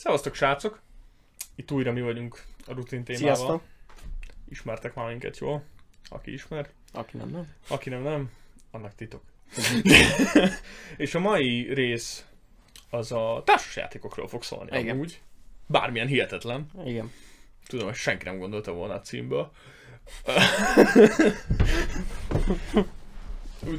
[0.00, 0.80] Szevasztok srácok!
[1.54, 3.34] Itt újra mi vagyunk a rutin témával.
[3.34, 3.62] Sziasztok!
[4.48, 5.64] Ismertek már minket jól?
[6.08, 7.52] Aki ismer, Aki nem, nem.
[7.68, 8.30] aki nem, nem,
[8.70, 9.22] annak titok.
[10.96, 12.24] És a mai rész
[12.90, 14.94] az a társasjátékokról fog szólni Igen.
[14.94, 15.20] amúgy.
[15.66, 16.70] Bármilyen hihetetlen.
[16.84, 17.12] Igen.
[17.66, 19.52] Tudom, hogy senki nem gondolta volna a címből.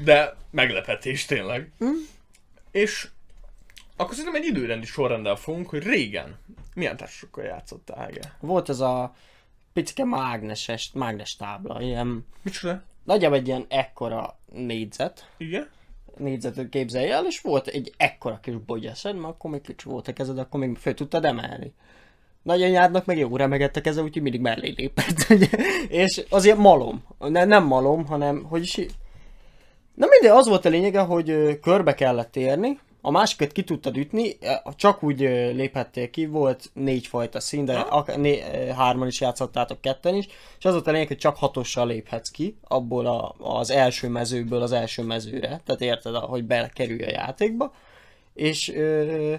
[0.03, 1.71] De meglepetés tényleg.
[1.77, 1.85] Hm?
[2.71, 3.09] És
[4.01, 6.37] akkor szerintem egy időrendi sorrenddel fogunk, hogy régen
[6.73, 8.35] milyen társasokkal játszottál, Áge?
[8.39, 9.13] Volt ez a
[9.73, 12.83] picike mágneses, mágnes tábla, ilyen, Micsoda?
[13.03, 15.69] nagyjából egy ilyen ekkora négyzet, Igen?
[16.17, 20.13] négyzetet képzelj el, és volt egy ekkora kis bogyaszed, mert akkor még kicsi volt a
[20.13, 21.73] kezed, akkor még föl tudtad emelni.
[22.41, 25.25] Nagyanyádnak meg jó remegett a keze, úgyhogy mindig mellé lépett.
[25.29, 25.47] ugye.
[25.87, 27.03] és azért malom.
[27.19, 28.75] Ne, nem malom, hanem, hogy is...
[29.93, 34.37] Na mindegy, az volt a lényege, hogy körbe kellett érni, a másikat ki tudtad ütni,
[34.41, 39.07] ö, csak úgy ö, léphettél ki, volt négy fajta szín, de ak- né- ö, hárman
[39.07, 40.27] is játszottátok, ketten is,
[40.59, 44.61] és az volt a lényeg, hogy csak hatossal léphetsz ki, abból a, az első mezőből
[44.61, 47.73] az első mezőre, tehát érted, hogy belekerülj a játékba,
[48.33, 49.33] és ö,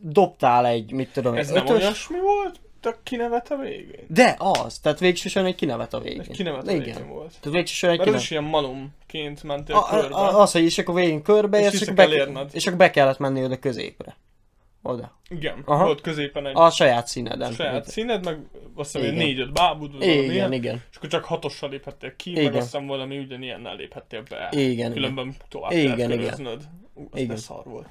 [0.00, 4.04] dobtál egy, mit tudom, Ez egy nem ötös, olyasmi volt, de kinevet a végén?
[4.08, 6.20] de az, tehát végsősorban egy kinevet a végén.
[6.20, 6.84] Ez kinevet a Igen.
[6.84, 7.34] végén volt.
[7.40, 8.22] Tehát végsősorban egy Mert ez kinevet.
[8.22, 10.14] is ilyen malomként mentél A, körbe.
[10.14, 12.90] a, az, hogy és akkor végén körbe És vissza és, kell be, és akkor be
[12.90, 14.16] kellett menni oda középre.
[14.82, 15.18] Oda.
[15.28, 15.84] Igen, Aha.
[15.84, 17.52] volt középen egy A saját színeden.
[17.52, 18.38] saját színed, meg
[18.74, 19.26] azt hiszem, hogy Igen.
[19.26, 20.82] négy-öt bábud, vagy Igen, ilyen, igen.
[20.90, 22.44] és akkor csak hatossal léphettél ki, Igen.
[22.44, 24.48] meg azt hiszem valami ugyanilyennel léphettél be.
[24.50, 26.18] Igen, Különben tovább Igen, kellett igen.
[26.18, 26.62] köröznöd.
[26.94, 27.36] Ú, az Igen.
[27.36, 27.86] szar volt.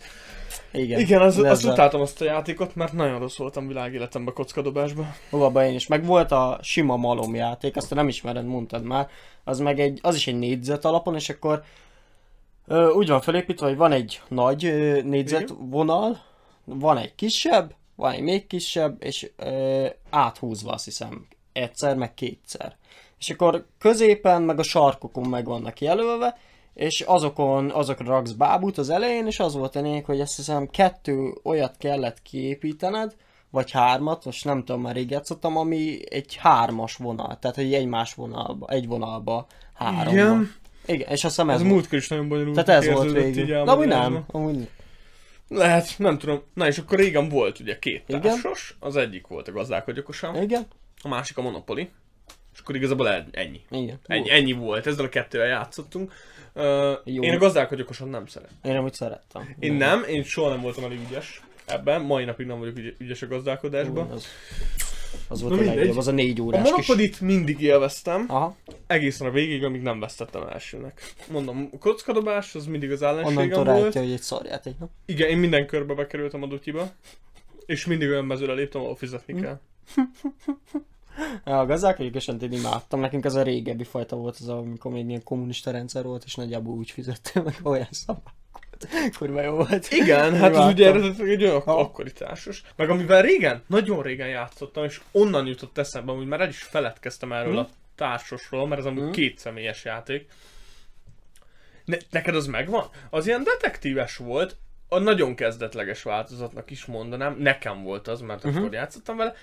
[0.72, 5.14] Igen, Igen, az, azt utáltam azt a játékot, mert nagyon rossz voltam világéletemben kockadobásban.
[5.30, 5.88] Hova én is.
[5.88, 9.08] Meg volt a sima malom játék, azt nem ismered, mondtad már.
[9.44, 11.64] Az meg egy, az is egy négyzet alapon, és akkor
[12.94, 16.22] úgy van felépítve, hogy van egy nagy ö, négyzet vonal,
[16.80, 22.76] van egy kisebb, van egy még kisebb, és ö, áthúzva azt hiszem egyszer, meg kétszer.
[23.20, 26.38] És akkor középen, meg a sarkokon meg vannak jelölve,
[26.74, 30.68] és azokon, azokra raksz bábút az elején, és az volt a lényeg, hogy azt hiszem
[30.68, 33.16] kettő olyat kellett kiépítened,
[33.50, 38.14] vagy hármat, most nem tudom, már rég játszottam, ami egy hármas vonal, tehát egy egymás
[38.14, 40.54] vonalba, egy vonalba három Igen.
[40.86, 41.74] Igen, és azt hiszem ez, Ez volt.
[41.74, 42.64] múltkor is nagyon bonyolult.
[42.64, 43.48] Tehát ez volt.
[43.66, 44.24] Na, amúgy nem.
[44.32, 44.68] Amúgy nem.
[45.54, 46.42] Lehet, nem tudom.
[46.54, 48.22] Na és akkor régen volt ugye két Igen.
[48.22, 50.68] társas, az egyik volt a gazdálkodj okosan, Igen?
[51.02, 51.90] a másik a Monopoly,
[52.54, 53.62] és akkor igazából ennyi.
[53.70, 54.00] Igen.
[54.06, 56.14] Ennyi, ennyi volt, ezzel a kettővel játszottunk.
[56.54, 56.64] Uh,
[57.04, 57.24] Jó.
[57.24, 58.58] én a gazdálkodj okosan nem szeretem.
[58.64, 59.56] Én amúgy szerettem.
[59.60, 63.22] Én nem, én soha nem voltam elég ügyes ebben, mai napig nem vagyok ügy- ügyes
[63.22, 64.12] a gazdálkodásban.
[64.12, 64.26] Az,
[65.32, 65.78] az volt Na a mindegy.
[65.78, 66.72] legjobb, az a négy A órás kis...
[66.72, 68.56] Monopolit mindig élveztem, Aha,
[68.88, 71.14] egészen a végig, amíg nem vesztettem elsőnek.
[71.32, 73.94] Mondom, a kockadobás az mindig az ellenségem onnantól volt.
[73.94, 74.90] hogy egy szarjáték, nem?
[75.06, 76.92] Igen, én minden körbe bekerültem a dutyiba.
[77.66, 79.60] És mindig olyan mezőre léptem, ahol fizetni kell.
[81.44, 85.72] A gazdálkodókosan én imádtam, nekünk az a régebbi fajta volt az, amikor még ilyen kommunista
[85.72, 88.34] rendszer volt, és nagyjából úgy fizettél meg olyan szabály.
[89.18, 89.88] Kurva jó volt.
[89.92, 91.80] Igen, hát az ugye eredetileg egy olyan Ha.
[91.80, 92.64] akkori társas.
[92.76, 97.32] Meg amivel régen, nagyon régen játszottam, és onnan jutott eszembe, hogy már el is feledkeztem
[97.32, 97.58] erről Hm.
[97.60, 99.12] a társasról, mert ez amúgy Hm.
[99.12, 100.30] két személyes játék.
[101.86, 102.90] Ne, neked az megvan?
[103.10, 108.58] Az ilyen detektíves volt, a nagyon kezdetleges változatnak is mondanám, nekem volt az, mert Mhm.
[108.58, 109.34] akkor játszottam vele.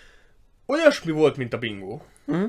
[0.67, 2.01] Olyasmi volt, mint a bingo.
[2.25, 2.45] Mhm.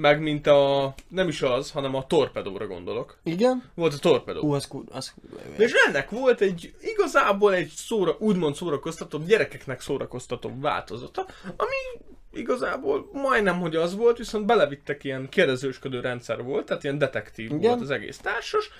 [0.00, 3.18] Meg mint a, nem is az, hanem a torpedóra gondolok.
[3.22, 3.70] Igen?
[3.74, 4.40] Volt a torpedó.
[4.40, 5.14] Ú, az kurva, az.
[5.56, 11.26] És ennek volt egy, igazából egy szóra, úgymond szórakoztatóbb, gyerekeknek szórakoztatóbb változata,
[11.56, 17.46] ami igazából majdnem, hogy az volt, viszont belevittek ilyen kérdezősködő rendszer volt, tehát ilyen detektív
[17.46, 17.60] Igen.
[17.60, 18.70] volt az egész társas,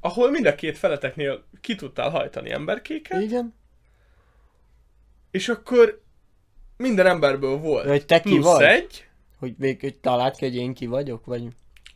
[0.00, 3.54] ahol mind a két feleteknél ki tudtál hajtani emberkéket, Igen?
[5.30, 6.00] és akkor
[6.76, 8.62] minden emberből volt Hogy te ki plusz vagy?
[8.62, 9.07] egy,
[9.38, 11.42] Hogy végig hogy talált ki, hogy én ki vagyok, vagy...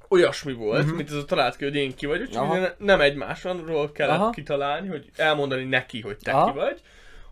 [0.08, 0.96] olyasmi volt, uh-huh.
[0.96, 4.30] mint ez a talált ki, hogy én ki vagyok, csak ne- nem egymásról kellett Aha.
[4.30, 6.52] kitalálni, hogy elmondani neki, hogy te Aha.
[6.52, 6.80] ki vagy,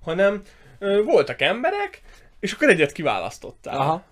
[0.02, 0.42] hanem
[0.78, 2.02] ö, voltak emberek,
[2.40, 4.04] és akkor egyet kiválasztottál, Aha.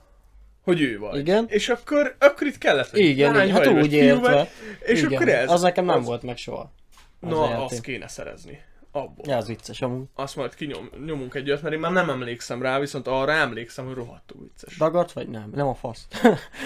[0.62, 1.18] hogy ő vagy.
[1.18, 1.46] Igen.
[1.48, 4.34] És akkor, akkor itt kellett, hogy Igen, lány hát vagy, vagy úgy fiú értve.
[4.34, 4.48] vagy,
[4.80, 5.12] és Igen.
[5.12, 5.50] akkor ez.
[5.50, 6.72] Az nekem nem az, volt meg soha.
[7.20, 7.56] Az játék.
[7.56, 8.60] azt kéne szerezni.
[8.92, 9.24] Abból.
[9.28, 10.04] Ja, az vicces amúgy.
[10.14, 13.94] Azt majd kinyomunk egy olyat, mert én már nem emlékszem rá, viszont arra emlékszem, hogy
[13.94, 14.76] rohadtul vicces.
[14.76, 15.50] Dagart vagy nem?
[15.54, 16.06] Nem a fasz.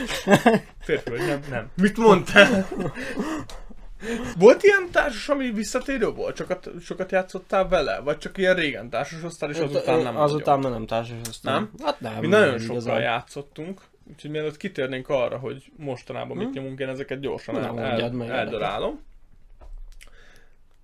[0.81, 1.41] Férfi vagy nem?
[1.51, 1.71] Nem.
[1.77, 2.69] Mit mondtál?
[4.39, 6.37] Volt ilyen társas, ami visszatérő volt?
[6.37, 8.01] Sokat, sokat játszottál vele?
[8.01, 11.53] Vagy csak ilyen régen társasoztál, és azután nem Azután már nem társasoztam.
[11.53, 11.71] Nem?
[11.83, 12.21] Hát nem.
[12.21, 13.01] Mi nagyon nem sokkal igazán.
[13.01, 13.81] játszottunk,
[14.11, 16.53] úgyhogy mielőtt kitérnénk arra, hogy mostanában mit Hm?
[16.55, 19.01] nyomunk, én ezeket gyorsan el, el, eldarálom.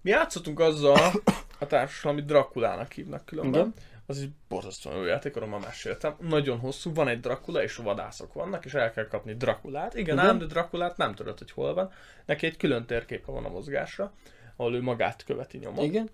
[0.00, 1.12] Mi játszottunk azzal
[1.58, 3.60] a társasal, amit Drakulának hívnak különben.
[3.60, 3.74] Igen.
[4.06, 6.16] Az egy borzasztóan jó játék, arról már meséltem.
[6.20, 9.94] Nagyon hosszú, van egy Dracula, és vadászok vannak, és el kell kapni Drakulát.
[9.94, 10.28] Igen, Igen.
[10.28, 11.92] ám, de Drakulát nem tudod, hogy hol van.
[12.24, 14.12] Neki egy külön térképe van a mozgásra,
[14.56, 15.84] ahol ő magát követi nyomon.
[15.84, 16.10] Igen.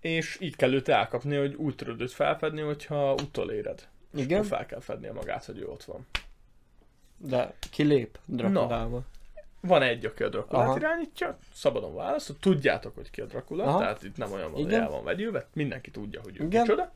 [0.00, 3.88] És így kell őt elkapni, hogy úgy tudod őt felfedni, hogyha utoléred.
[4.14, 4.38] Igen.
[4.38, 6.06] Akkor fel kell fednie magát, hogy ő ott van.
[7.16, 9.04] De kilép Drakulával.
[9.66, 10.76] Van egy, aki a Drakulát Aha.
[10.76, 13.78] irányítja, szabadon választod, tudjátok, hogy ki a Dracula, Aha.
[13.78, 16.62] tehát itt nem olyan van, hogy el van vegyülve, mindenki tudja, hogy ő Igen.
[16.62, 16.92] kicsoda.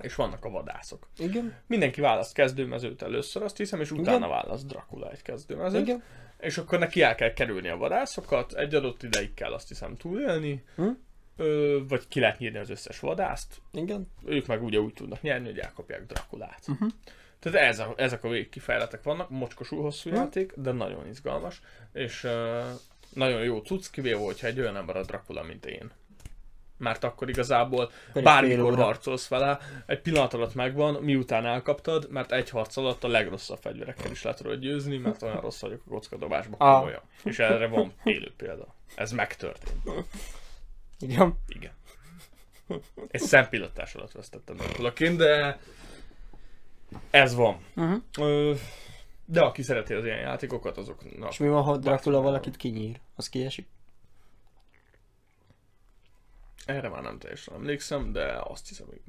[0.00, 1.08] És vannak a vadászok.
[1.18, 1.54] Igen.
[1.66, 4.28] Mindenki választ kezdőmezőt először, azt hiszem, és utána Igen.
[4.28, 5.80] választ Dracula egy kezdőmezőt.
[5.86, 6.02] Igen.
[6.40, 10.64] És akkor neki el kell kerülni a vadászokat, egy adott ideig kell azt hiszem túlélni,
[10.76, 10.88] Hm?
[11.36, 14.10] ö, vagy ki lehet nyírni az összes vadászt, Igen.
[14.26, 16.62] ők meg ugye úgy tudnak nyerni, hogy elkapják Drakulát.
[16.68, 16.88] Uh-huh.
[17.40, 21.60] Tehát ez a, ezek a végkifejletek vannak, mocskosul hosszú játék, de nagyon izgalmas,
[21.92, 22.64] és uh,
[23.14, 25.90] nagyon jó cucc, kivéve, hogyha egy olyan ember a Dracula, mint én.
[26.76, 32.50] Mert akkor igazából fél bármikor harcolsz vele, egy pillanat alatt megvan, miután elkaptad, mert egy
[32.50, 36.58] harc alatt a legrosszabb fegyverekkel is le tudod győzni, mert olyan rossz vagyok a kockadobásban,
[36.60, 36.78] Ah.
[36.78, 37.02] komolyan.
[37.24, 38.74] És erre van élő példa.
[38.94, 39.82] Ez megtörtént.
[40.98, 41.38] Igen.
[41.48, 41.72] Igen.
[43.10, 45.58] Egy szempillantás alatt vesztettem Draculaként, de
[47.10, 47.64] ez van.
[47.76, 48.02] Uh-huh.
[48.18, 48.54] Ö,
[49.24, 51.30] de aki szereti az ilyen játékokat, azoknak...
[51.30, 53.00] És mi van, ha Dracula valakit kinyír?
[53.16, 53.68] Az kiesik?
[56.66, 59.00] Erre már nem teljesen emlékszem, de azt hiszem, hogy...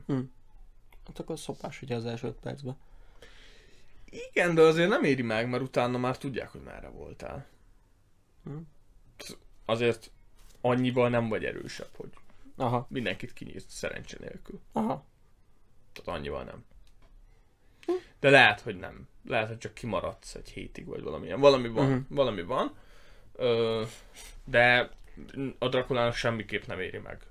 [1.08, 2.78] Hát akkor szopás, ugye az első öt percben.
[4.32, 7.46] Igen, de azért nem éri meg, mert utána már tudják, hogy merre voltál.
[8.44, 8.58] Hm.
[9.66, 10.12] Azért
[10.62, 12.10] annyival nem vagy erősebb, hogy
[12.56, 12.86] Aha.
[12.90, 14.60] mindenkit kinyírt szerencse nélkül.
[14.72, 15.06] Aha.
[15.94, 16.66] Tehát annyival nem.
[18.20, 19.08] De lehet, hogy nem.
[19.28, 21.40] Lehet, hogy csak kimaradsz egy hétig, vagy valamilyen.
[21.40, 21.86] Valami van.
[21.86, 22.02] Uh-huh.
[22.10, 22.74] Valami van.
[23.36, 23.84] Ö,
[24.46, 24.90] de
[25.60, 27.22] a Drakulának semmiképp nem éri meg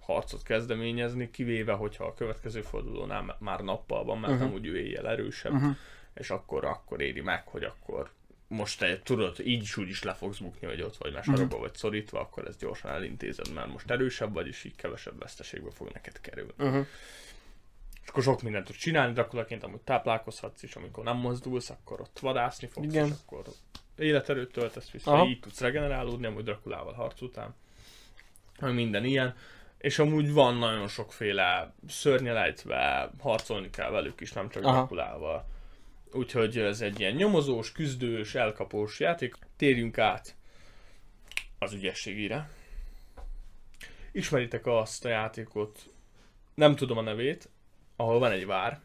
[0.00, 4.48] harcot kezdeményezni, kivéve, hogyha a következő fordulónál már nappal van, mert uh-huh.
[4.48, 5.76] nem úgy ő éjjel erősebb, uh-huh.
[6.14, 8.10] és akkor, akkor éri meg, hogy akkor
[8.52, 11.22] most te tudod, így is úgy is le fogsz bukni, hogy ott vagy, Mhm.
[11.22, 15.70] sarokba vagy szorítva, akkor ezt gyorsan elintézed, mert most erősebb vagy, és így kevesebb veszteségbe
[15.70, 16.52] fog neked kerülni.
[16.58, 16.86] Uh-huh.
[18.12, 22.68] Akkor sok mindent tudsz csinálni, Drakulaként amúgy táplálkozhatsz is, amikor nem mozdulsz, akkor ott vadászni
[22.68, 23.06] fogsz, Igen.
[23.06, 23.44] és akkor
[23.96, 25.26] életerőt töltesz vissza, Aha.
[25.26, 27.54] így tudsz regenerálódni, amúgy Drakulával harc után.
[28.60, 29.34] Meg minden ilyen.
[29.78, 34.74] És amúgy van nagyon sokféle szörnyelejtve, harcolni kell velük is, nem csak Aha.
[34.74, 35.46] Drakulával.
[36.12, 39.34] Úgyhogy ez egy ilyen nyomozós, küzdős, elkapós játék.
[39.56, 40.36] Térjünk át
[41.58, 42.50] az ügyességére.
[44.12, 45.90] Ismeritek azt a játékot,
[46.54, 47.48] nem tudom a nevét,
[48.02, 48.80] ahol van egy vár,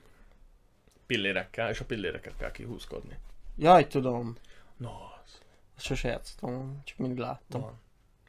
[1.06, 3.18] pillérekkel, és a pilléreket kell kihúzkodni.
[3.58, 4.36] Jaj, tudom.
[4.78, 5.42] No, az
[5.76, 7.62] Ezt Sose játszottam, csak mindig láttam.
[7.62, 7.80] van.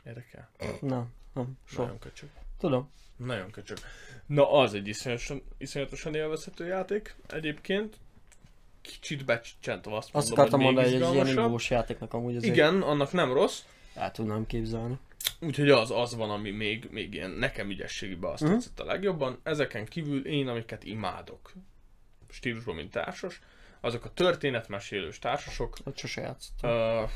[0.05, 0.51] Érdekel?
[0.81, 1.83] Nem, nem, soha.
[1.83, 2.29] Nagyon köcsög.
[2.59, 2.91] Tudom.
[3.17, 3.79] Nagyon köcsög.
[4.27, 7.97] Na, az egy iszonyatosan, iszonyatosan élvezhető játék egyébként.
[8.81, 12.83] Kicsit becsentve azt Azt mondom, akartam hogy mondani, hogy egy ilyen játéknak amúgy azért Igen,
[12.83, 13.63] annak nem rossz.
[13.95, 14.99] el tudnám képzelni.
[15.41, 18.53] Úgyhogy az, az van, ami még, még ilyen nekem ügyességében azt Mhm.
[18.53, 19.41] tetszett a legjobban.
[19.43, 21.53] Ezeken kívül én, amiket imádok
[22.31, 23.41] stílusban, mint társas,
[23.81, 27.09] azok a történetmesélős társasok, Ott sose játszottam.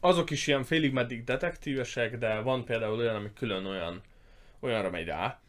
[0.00, 4.00] Azok is ilyen félig meddig detektívesek, de van például olyan, ami külön olyan,
[4.60, 5.40] olyanra megy rá,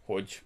[0.00, 0.42] hogy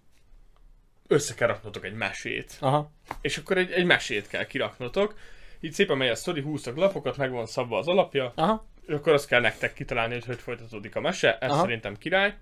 [1.07, 2.57] össze kell raknotok egy mesét.
[2.61, 2.91] Aha.
[3.21, 5.19] És akkor egy, egy mesét kell kiraknotok.
[5.61, 8.67] Így szépen megy a sztori, húztak lapokat, meg van szabva az alapja, Aha.
[8.89, 11.39] Akkor azt kell nektek kitalálni, hogy hogy folytatódik a mese.
[11.39, 11.61] Ez Aha.
[11.61, 12.37] szerintem király.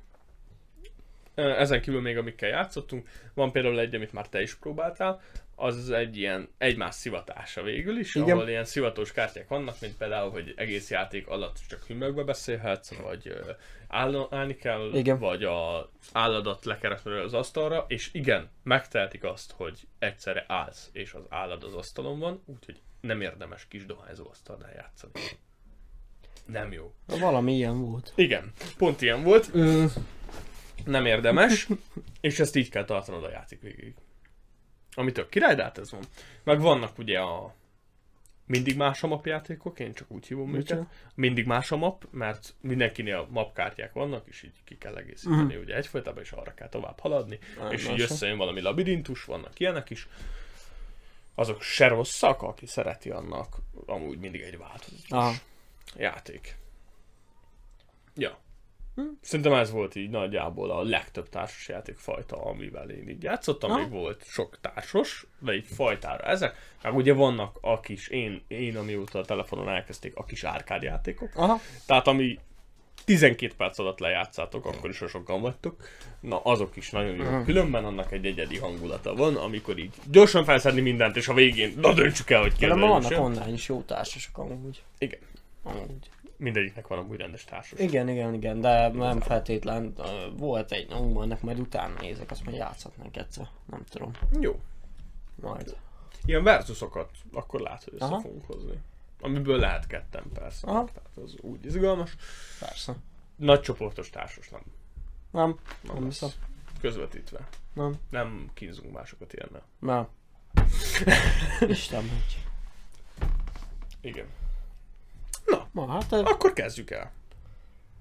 [1.35, 5.21] Ezen kívül még amikkel játszottunk, van például egy, amit már te is próbáltál,
[5.61, 8.37] az egy ilyen egymás szivatása végül is, Igen.
[8.37, 13.35] ahol ilyen szivatós kártyák vannak, mint például, hogy egész játék alatt csak hümögbe beszélhetsz, vagy
[13.89, 15.19] áll, állni kell, Igen.
[15.19, 21.25] vagy a álladat lekerekről az asztalra, és igen, megtehetik azt, hogy egyszerre állsz, és az
[21.29, 25.13] állad az asztalon van, úgyhogy nem érdemes kis dohányzó asztalnál játszani.
[26.53, 26.93] Nem jó.
[27.07, 28.13] Valami ilyen volt.
[28.15, 29.53] Igen, pont ilyen volt.
[30.85, 31.69] Nem érdemes,
[32.21, 33.95] és ezt így kell tartanod a játék végig.
[34.95, 36.03] Ami tök király, de hát ez van.
[36.45, 37.55] Meg vannak ugye a
[38.49, 40.59] mindig más a map játékok, én csak úgy hívom őket.
[40.59, 40.91] Micsoda?
[41.15, 46.23] Mindig más a map, mert mindenkinél mapkártyák vannak, és így ki kell egészíteni ugye egyfolytában,
[46.23, 50.09] és arra kell tovább haladni, Á, és így összejön valami labirintus, vannak ilyenek is.
[51.35, 55.33] Azok se rosszak, aki szereti annak, amúgy mindig egy változatos Aha.
[55.97, 56.57] Játék.
[58.15, 58.39] Ja.
[59.21, 63.81] Szerintem ez volt így nagyjából a legtöbb társasjáték fajta, amivel én így játszottam.
[63.81, 66.57] Még volt sok társas, de így fajtára ezek.
[66.83, 71.31] Meg ugye vannak a kis, én, én amióta a telefonon elkezdték, a kis árkádjátékok.
[71.35, 71.61] Aha.
[71.87, 72.39] Tehát ami
[73.05, 75.89] 12 perc alatt lejátszátok, akkor is, sokan vagytok.
[76.21, 77.25] Na, azok is nagyon jó.
[77.25, 77.45] Mhm.
[77.45, 81.93] Különben annak egy egyedi hangulata van, amikor így gyorsan felszedni mindent, és a végén, na
[81.95, 84.83] döntsük el, hogy az Különben vannak online is jó társasok amúgy.
[84.99, 85.19] Igen.
[85.77, 86.11] Amúgy.
[86.37, 87.79] Mindegyiknek van amúgy rendes társas.
[87.79, 89.95] Igen, igen, igen, de nem feltétlen.
[90.37, 93.49] Volt egy, ú, ennek majd utána nézek, azt majd játszhatnánk egyszer.
[93.67, 94.11] Nem tudom.
[94.41, 94.61] Jó.
[95.35, 95.77] Majd.
[96.25, 98.21] Ilyen versusokat akkor látod, hogy össze Aha.
[98.21, 98.79] fogunk hozni.
[99.21, 100.67] Amiből lehet ketten persze.
[100.67, 100.85] Aha.
[100.85, 102.17] Tehát az úgy izgalmas.
[102.61, 102.95] Persze.
[103.37, 104.63] Nagy csoportos társas nem.
[105.31, 106.29] Nem, Nem, nem hiszem.
[106.81, 107.49] Közvetítve.
[107.73, 109.63] Nem, Nem kínzunk másokat ilyennel.
[109.79, 110.09] nem.
[111.69, 112.45] Isten megy.
[114.01, 114.27] Igen.
[115.73, 117.13] Ma, hát Akkor kezdjük el.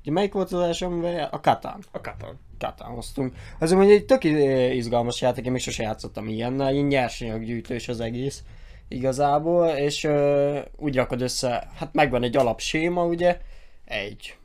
[0.02, 1.84] ugye melyik volt az első, amivel a Katán.
[1.92, 2.40] A Katan.
[2.60, 3.36] Katán hoztunk.
[3.60, 4.24] Az mondja, egy tök
[4.74, 8.44] izgalmas játék, én még sose játszottam ilyennel, ilyen nyersanyaggyűjtős az egész
[8.88, 13.42] igazából, és ö, úgy rakod össze, hát megvan egy alapséma, ugye,
[13.86, 14.38] egy,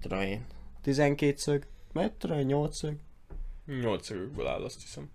[0.00, 0.46] tudom én,
[0.82, 1.66] 12 szög,
[2.18, 2.96] tudom, 8 szög,
[3.80, 5.10] Nyolc szögökből áll, azt hiszem.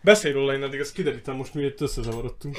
[0.00, 2.56] Beszélj róla, én addig ezt kiderítem most, miért összezavarodtunk.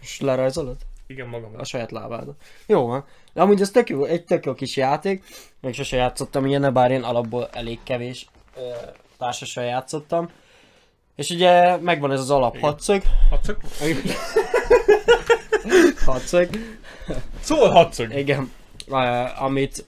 [0.00, 1.50] és lerajzolod Igen, magam.
[1.56, 2.34] a saját lábádat.
[2.66, 3.04] Jó van.
[3.32, 5.24] De amúgy ez tök jó, egy tök jó kis játék,
[5.60, 8.60] még sose játszottam ilyenne, bár én alapból elég kevés ö,
[9.18, 10.30] társassal játszottam.
[11.16, 12.68] És ugye megvan ez az alap Igen.
[12.70, 13.56] hatszög, Hatszög?
[16.06, 16.48] hatszög,
[17.40, 18.14] Szól hatszög!
[18.16, 18.52] igen,
[18.88, 19.84] uh, amit,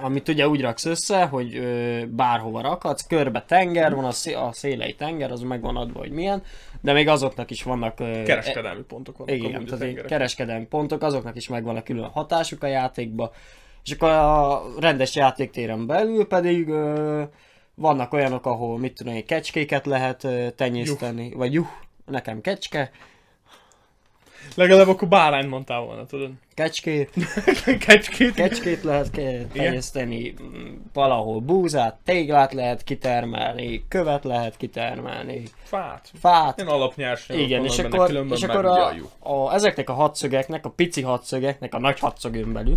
[0.00, 4.50] amit ugye úgy raksz össze, hogy ö, bárhova rakhatsz, körbe tenger van, a, szé- a
[4.52, 6.42] szélei tenger, az meg van adva, hogy milyen,
[6.80, 8.00] de még azoknak is vannak...
[8.00, 12.66] Ö, Kereskedelmi pontok vannak igen, tehát kereskedelmi pontok, azoknak is megvan a külön hatásuk a
[12.66, 13.32] játékba.
[13.84, 17.22] És akkor a rendes játéktéren belül pedig ö,
[17.74, 21.66] vannak olyanok, ahol mit tudom én, kecskéket lehet ö, tenyészteni, vagy juh,
[22.06, 22.90] nekem kecske,
[24.54, 26.30] Legalább akkor bárányt mondtál volna, tudod?
[26.58, 27.10] kecskét,
[27.86, 28.34] Kecskét.
[28.34, 29.10] kecskét lehet
[29.52, 36.10] tenyészteni, mm, valahol búzát, téglát lehet kitermelni, követ lehet kitermelni, Fát.
[36.20, 40.70] fát, Ilyen alapnyersanyagok Igen, és benne, akkor, és akkor a, a, ezeknek a hatszögeknek, a
[40.70, 42.76] pici hatszögeknek, a nagy hatszögön belül,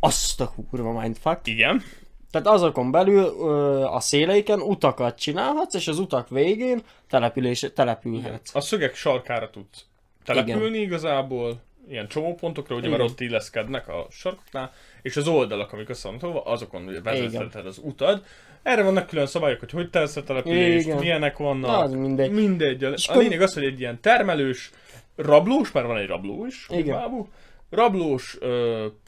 [0.00, 1.46] azt a kurva mindfuck.
[1.46, 1.82] Igen.
[2.30, 8.54] Tehát azokon belül ö, a széleiken utakat csinálhatsz, és az utak végén település, települhetsz.
[8.54, 9.84] A szögek sarkára tudsz
[10.24, 13.12] települni igazából, ilyen csomópontokra, ugye mert Igen.
[13.12, 17.80] ott illeszkednek a sarkoknál, és az oldalak, amik össze vannak tolva, azokon ugye vezetheted az
[17.82, 18.24] utad.
[18.62, 20.98] Erre vannak külön szabályok, hogy hogy tesz a települést, Igen.
[20.98, 21.70] milyenek vannak.
[21.70, 22.30] Na, az mindegy.
[22.30, 22.84] Mindegy.
[22.84, 24.70] A, a lényeg az, hogy egy ilyen termelős,
[25.16, 26.84] rablós, mert van egy rabló is, Igen.
[26.84, 27.28] igazából,
[27.70, 28.38] rablós,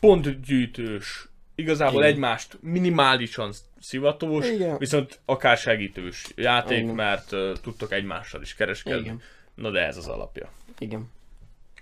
[0.01, 2.13] pontgyűjtős, igazából Igen.
[2.13, 4.79] egymást minimálisan szivatós, Igen.
[4.79, 6.95] viszont akár segítős játék, Igen.
[6.95, 9.01] mert ö, tudtok egymással is kereskedni.
[9.01, 9.21] Igen.
[9.55, 10.51] Na de ez az alapja.
[10.79, 11.11] Igen,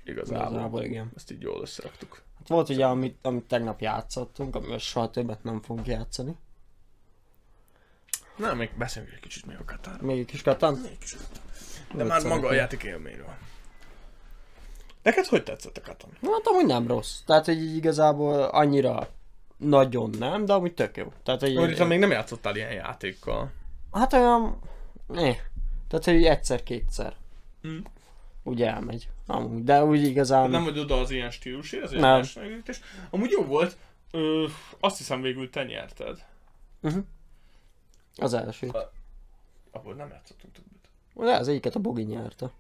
[0.05, 0.51] Igazából.
[0.51, 1.13] igazából igen.
[1.17, 2.23] Ezt így jól összeraktuk.
[2.39, 6.37] Hát volt ugye, amit, amit tegnap játszottunk, amivel soha többet nem fogunk játszani.
[8.37, 10.01] Na, még beszéljünk egy kicsit még a Katár.
[10.01, 10.79] Még egy kis katán?
[11.95, 13.35] De már maga a játék élményről.
[15.03, 16.11] Neked hogy tetszett a Katan?
[16.21, 17.21] Na, hát amúgy nem rossz.
[17.27, 19.09] Tehát, hogy igazából annyira
[19.57, 21.13] nagyon nem, de amúgy tök jó.
[21.23, 23.53] Tehát, hogy Hogy te még nem játszottál ilyen játékkal.
[23.93, 24.59] Hát olyan...
[25.07, 25.33] Ne.
[25.89, 27.15] Tehát, hogy egyszer-kétszer.
[27.63, 27.77] Hm.
[28.47, 29.09] Úgy elmegy.
[29.27, 30.51] Amúgy, de úgy igazán...
[30.51, 32.13] Nem vagy oda az ilyen stílusé, az ilyen Nem.
[32.13, 32.81] versenyütés.
[33.11, 33.77] Amúgy jó volt.
[34.11, 34.47] Ö,
[34.81, 36.27] azt hiszem végül te nyerted.
[36.83, 37.05] Uh-huh.
[38.17, 38.71] Az első.
[39.71, 40.89] Abból nem játszottunk többet.
[41.15, 42.51] De az egyiket a Bogi nyerte.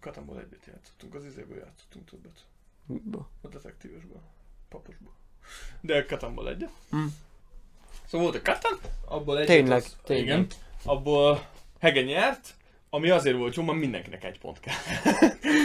[0.00, 2.44] Katamból egyet játszottunk, az izéből játszottunk többet.
[2.86, 3.18] Mibe?
[3.42, 4.20] A detektívesből.
[4.68, 5.12] Paposból.
[5.80, 6.70] De Katamból egyet.
[6.90, 7.06] Hm.
[8.06, 10.26] Szóval volt a Katan, abból egyet Tényleg, az, tényleg.
[10.26, 10.46] Igen.
[10.84, 11.46] Abból
[11.80, 12.54] Hege nyert,
[12.94, 14.74] ami azért volt jó, mert mindenkinek egy pont kell.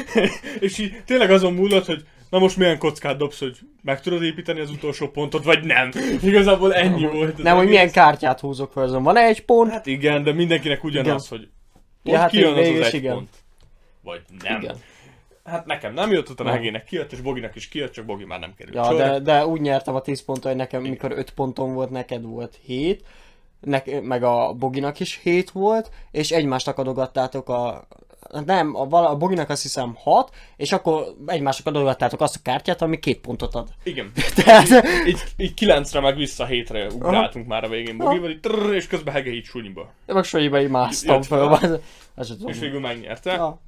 [0.59, 4.59] és így tényleg azon múlott, hogy na most milyen kockát dobsz, hogy meg tudod építeni
[4.59, 5.91] az utolsó pontot, vagy nem.
[6.23, 7.37] Igazából ennyi volt.
[7.37, 7.75] Nem, hogy egész.
[7.75, 9.71] milyen kártyát húzok fel, azon van egy pont?
[9.71, 11.47] Hát igen, de mindenkinek ugyanaz, hogy
[12.03, 13.13] Ja, most hát kijön az, az egy igen.
[13.13, 13.29] pont.
[14.01, 14.61] Vagy nem.
[14.61, 14.75] Igen.
[15.43, 16.51] Hát nekem nem jött, utána.
[16.51, 19.61] Hegének kijött, és Boginak is kijött, csak Bogi már nem került Ja, de, de úgy
[19.61, 23.03] nyertem a 10 pontot, hogy nekem, mikor 5 ponton volt, neked volt 7,
[23.59, 27.87] nek, meg a Boginak is 7 volt, és egymásnak adogattátok a...
[28.45, 32.81] Nem, a, vala- a Boginak azt hiszem 6, és akkor egymásnak adogattátok azt a kártyát,
[32.81, 33.69] ami két pontot ad.
[33.83, 34.11] Igen.
[34.35, 34.67] Tehát,
[35.07, 39.13] Így, így kilencre meg vissza hétre ugráltunk már a végén Bogival, így trrr, és közben
[39.13, 39.49] Hege így
[40.05, 41.81] de meg Sanyiba így másztam föl.
[42.45, 43.31] És végül megnyerte.
[43.31, 43.59] Ja.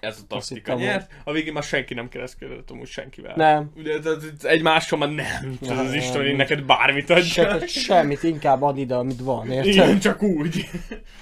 [0.00, 1.10] Ez a taktika nyert.
[1.24, 3.32] A végén már senki nem kereskedett amúgy senkivel.
[3.36, 3.70] Nem.
[3.76, 5.58] Ugye ez, ez, ez egymással már nem.
[5.62, 5.94] Ez az Nem.
[5.94, 7.24] Isten, hogy neked bármit adja.
[7.24, 9.72] Se, semmit, inkább add ide, amit van, érted?
[9.72, 10.70] Igen, csak úgy.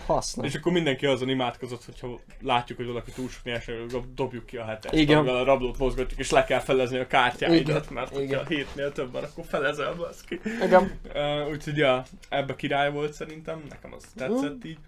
[0.07, 0.45] Haszna.
[0.45, 4.65] És akkor mindenki azon imádkozott, hogyha látjuk, hogy valaki túl sok nyersanyaggal, dobjuk ki a
[4.65, 5.19] hetest, Igen.
[5.19, 8.27] amivel a rablót mozgatjuk, és le kell felezni a kártyáidat, mert Igen.
[8.27, 10.41] hogyha a hétnél több van, akkor felezel, baszki.
[10.65, 11.01] Igen.
[11.15, 14.79] Uh, úgyhogy ja, ebbe király volt szerintem, nekem az tetszett így.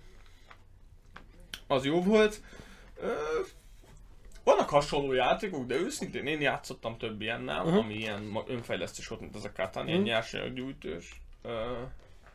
[1.66, 2.40] Az jó volt.
[3.02, 3.08] Uh,
[4.48, 7.76] vannak hasonló játékok, de őszintén én játszottam több ilyennel, Mhm.
[7.76, 10.08] ami ilyen önfejlesztés volt, mint ez a Katan, ilyen Mhm.
[10.08, 11.20] nyersanyaggyűjtős.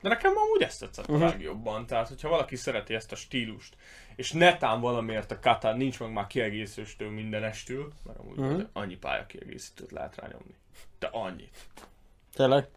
[0.01, 1.21] De nekem amúgy ezt tetszett Mhm.
[1.21, 3.75] a legjobban, tehát hogyha valaki szereti ezt a stílust,
[4.15, 8.61] és netán valamiért a Katan nincs meg már kiegészítőstől mindenestől, mert amúgy Mhm.
[8.73, 10.55] annyi pálya kiegészítőt lehet rányomni.
[10.99, 11.57] De annyit.
[12.33, 12.67] Tényleg?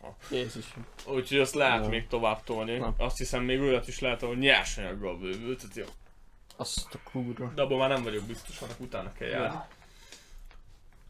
[0.00, 0.16] Aha.
[0.30, 0.86] Jézusom.
[1.06, 1.88] Úgyhogy azt lehet Ja.
[1.88, 2.76] még tovább tolni.
[2.76, 2.94] Na.
[2.98, 5.76] Azt hiszem még olyat is lehet, ahol nyersanyaggal bővültet,
[6.56, 7.52] Azt a kurva.
[7.54, 9.54] de abban már nem vagyok biztos, annak utána kell járni.
[9.54, 9.68] Ja.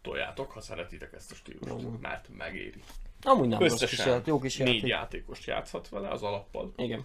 [0.03, 1.99] Toljátok, ha szeretitek ezt a stílust, Jó.
[2.01, 2.83] mert megéri.
[3.23, 4.89] Amúgy nem rossz kis Összesen játék, jó kis négy játék.
[4.89, 6.73] játékos játszhat vele az alappal.
[6.77, 7.05] Igen.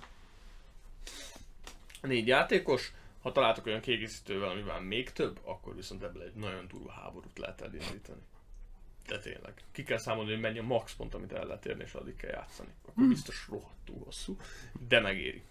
[2.01, 6.91] Négy játékos, ha találtok olyan kiegészítővel, amivel még több, akkor viszont ebből egy nagyon durva
[6.91, 8.22] háborút lehet elindítani.
[9.08, 9.53] De tényleg.
[9.72, 12.31] Ki kell számolni, hogy mennyi a max pont, amit el lehet érni, és addig kell
[12.31, 12.69] játszani.
[12.88, 14.38] Akkor biztos rohadtul hosszú,
[14.88, 15.43] de megéri.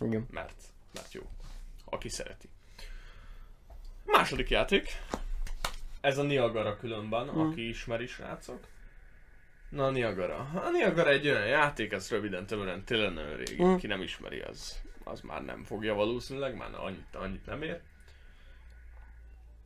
[0.00, 0.26] Igen.
[0.30, 1.22] mert, mert jó.
[1.92, 2.48] Aki szereti.
[4.04, 4.88] Második játék.
[6.00, 7.38] Ez a Niagara különben, Mm.
[7.40, 8.66] aki ismeri srácok.
[9.68, 10.36] Na, a Niagara.
[10.36, 13.64] A Niagara egy olyan játék, ez röviden tömören tényleg nagyon régi.
[13.64, 13.76] Mm.
[13.76, 17.80] Ki nem ismeri, az, az már nem fogja valószínűleg, már annyit, annyit nem ér.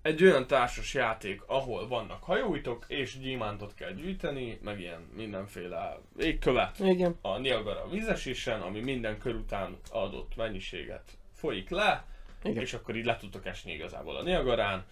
[0.02, 6.78] Egy olyan társas játék, ahol vannak hajóitok, és gyémántot kell gyűjteni, meg ilyen mindenféle égkövet,
[6.78, 7.18] Igen.
[7.20, 12.04] a Niagara vízesésen, ami minden kör után adott mennyiséget folyik le,
[12.50, 12.62] Igen.
[12.62, 14.84] és akkor így le tudtok esni igazából a Niagarán,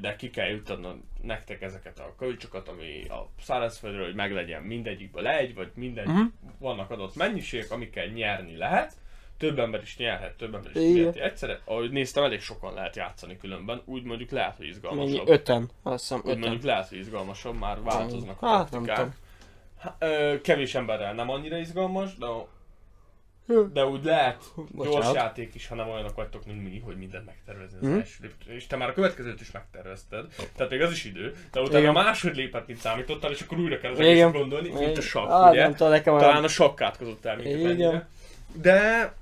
[0.00, 0.88] de ki kell juttatni
[1.22, 6.22] nektek ezeket a kölcsokat, ami a szárazföldről, hogy meglegyen mindegyikből egy, vagy mindegy, Mhm.
[6.58, 8.92] vannak adott mennyiségek, amikkel nyerni lehet.
[9.38, 11.60] Több ember is nyerhet, több ember is nyerheti egyszerre.
[11.64, 14.76] Ahogy néztem, elég sokan lehet játszani különben, úgy mondjuk lehet, hogy Mennyi?
[14.76, 15.28] izgalmasabb.
[15.28, 15.70] Öten.
[15.82, 16.66] Azt hiszem Úgy mondjuk öten.
[16.66, 18.96] lehet, hogy izgalmasabb, már változnak a Hát, taktikák.
[18.96, 19.14] tudom.
[19.78, 22.26] Há- ö, Kevés emberrel nem annyira izgalmas, de.
[23.72, 24.44] De úgy lehet
[24.76, 27.98] gyors játék is, ha nem olyanok vagytok, mint mi, hogy mindent megtervezni az Mhm.
[27.98, 28.54] első lépcsőn.
[28.54, 31.92] És te már a következőt is megtervezted, tehát még az is idő, de utána Igen.
[31.92, 34.10] máshogy lépett, mint számítottál, és akkor újra kell az Igen.
[34.10, 35.00] egészet gondolni, mint a Igen.
[35.00, 35.62] sakk, Á, ugye?
[35.62, 36.44] nem tudom, nekem Talán olyan...
[36.44, 37.70] a sakk átkozott el minket Igen.
[37.70, 38.08] ennyire.
[38.52, 39.12] De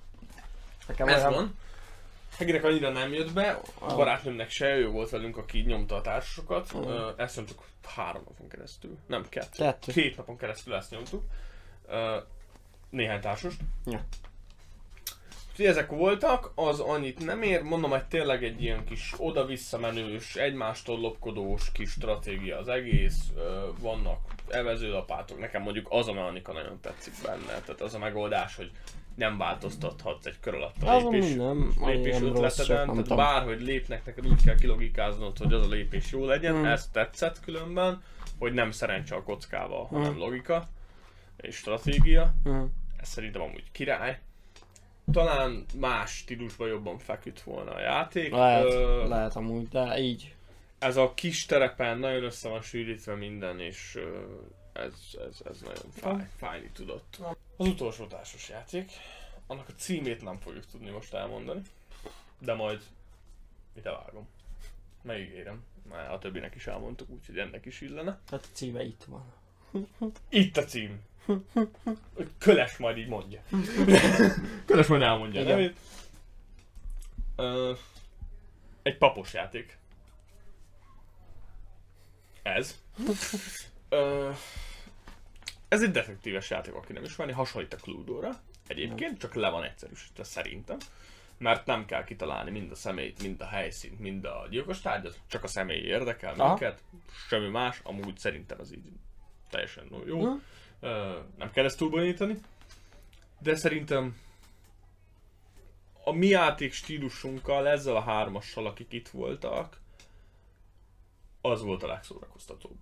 [0.88, 1.32] Nekem ez olyan...
[1.32, 1.58] van.
[2.38, 6.72] Heginek annyira nem jött be, a barátnőmnek se, ő volt velünk, aki nyomta a társasokat.
[6.72, 7.62] Uh, ezt nyomtuk
[7.96, 9.62] három napon keresztül, nem kettő.
[9.62, 9.92] Kettő.
[9.92, 11.22] Két napon keresztül ezt nyomtuk.
[12.94, 13.61] Néhány társast.
[13.87, 14.04] Ja.
[15.50, 20.37] Úgyhogy ezek voltak, az annyit nem ér, mondom, hogy tényleg egy ilyen kis oda-vissza menős,
[20.37, 23.33] egymástól lopkodós kis stratégia az egész,
[23.80, 28.70] vannak evezőlapátok, nekem mondjuk az a mechanika nagyon tetszik benne, tehát az a megoldás, hogy
[29.14, 33.16] nem változtathatsz egy kör alatt a Az lépés, amúgy nem, lépés ötleteden, tehát tudom.
[33.16, 36.64] bárhogy lépnek, neked úgy kell kilogikáznod, hogy az a lépés jó legyen, Mm.
[36.64, 38.02] ez tetszett különben,
[38.38, 40.18] hogy nem szerencse a kockával, hanem Mm.
[40.18, 40.68] logika
[41.37, 42.62] és stratégia, Mhm.
[43.04, 44.18] Ez szerintem amúgy király.
[45.12, 48.30] Talán más stílusban jobban feküdt volna a játék.
[48.30, 50.34] Lehet, Ö, lehet amúgy, de így.
[50.78, 53.98] Ez a kis terepen nagyon össze van sűrítve minden, és
[54.72, 54.92] ez,
[55.28, 57.18] ez, ez nagyon fáj, fájni tudott.
[57.56, 58.90] Az utolsó társas játék,
[59.46, 61.60] annak a címét nem fogjuk tudni most elmondani,
[62.38, 62.82] de majd
[63.76, 64.28] ide vágom.
[65.02, 68.18] Megígérem, már a többinek is elmondtuk, úgyhogy ennek is illene.
[68.28, 69.32] Tehát a címe itt van.
[70.28, 71.00] Itt a cím.
[72.38, 73.42] Köles majd így mondja.
[74.66, 75.56] Köles majd elmondja Igen.
[75.56, 75.76] nevét.
[77.37, 77.72] Ö,
[78.82, 79.78] egy papos játék.
[82.42, 82.82] Ez.
[83.88, 84.30] Ö,
[85.68, 88.40] ez egy detektíves játék, aki nem ismeri, hasonlít a Cluedo-ra.
[88.66, 90.78] Egyébként csak le van egyszerűsítve szerintem.
[91.38, 95.44] Mert nem kell kitalálni mind a személyt, mind a helyszínt, mind a gyilkos tárgyat, csak
[95.44, 96.82] a személy érdekel minket,
[97.28, 98.88] semmi más, amúgy szerintem ez így
[99.50, 100.20] teljesen jó.
[100.20, 100.37] Hm.
[101.36, 102.40] Nem kell ezt túlbonyolítani.
[103.38, 104.16] De szerintem
[106.04, 109.80] a mi játék stílusunkkal, ezzel a hármassal, akik itt voltak,
[111.40, 112.76] az volt a legszórakoztatóbb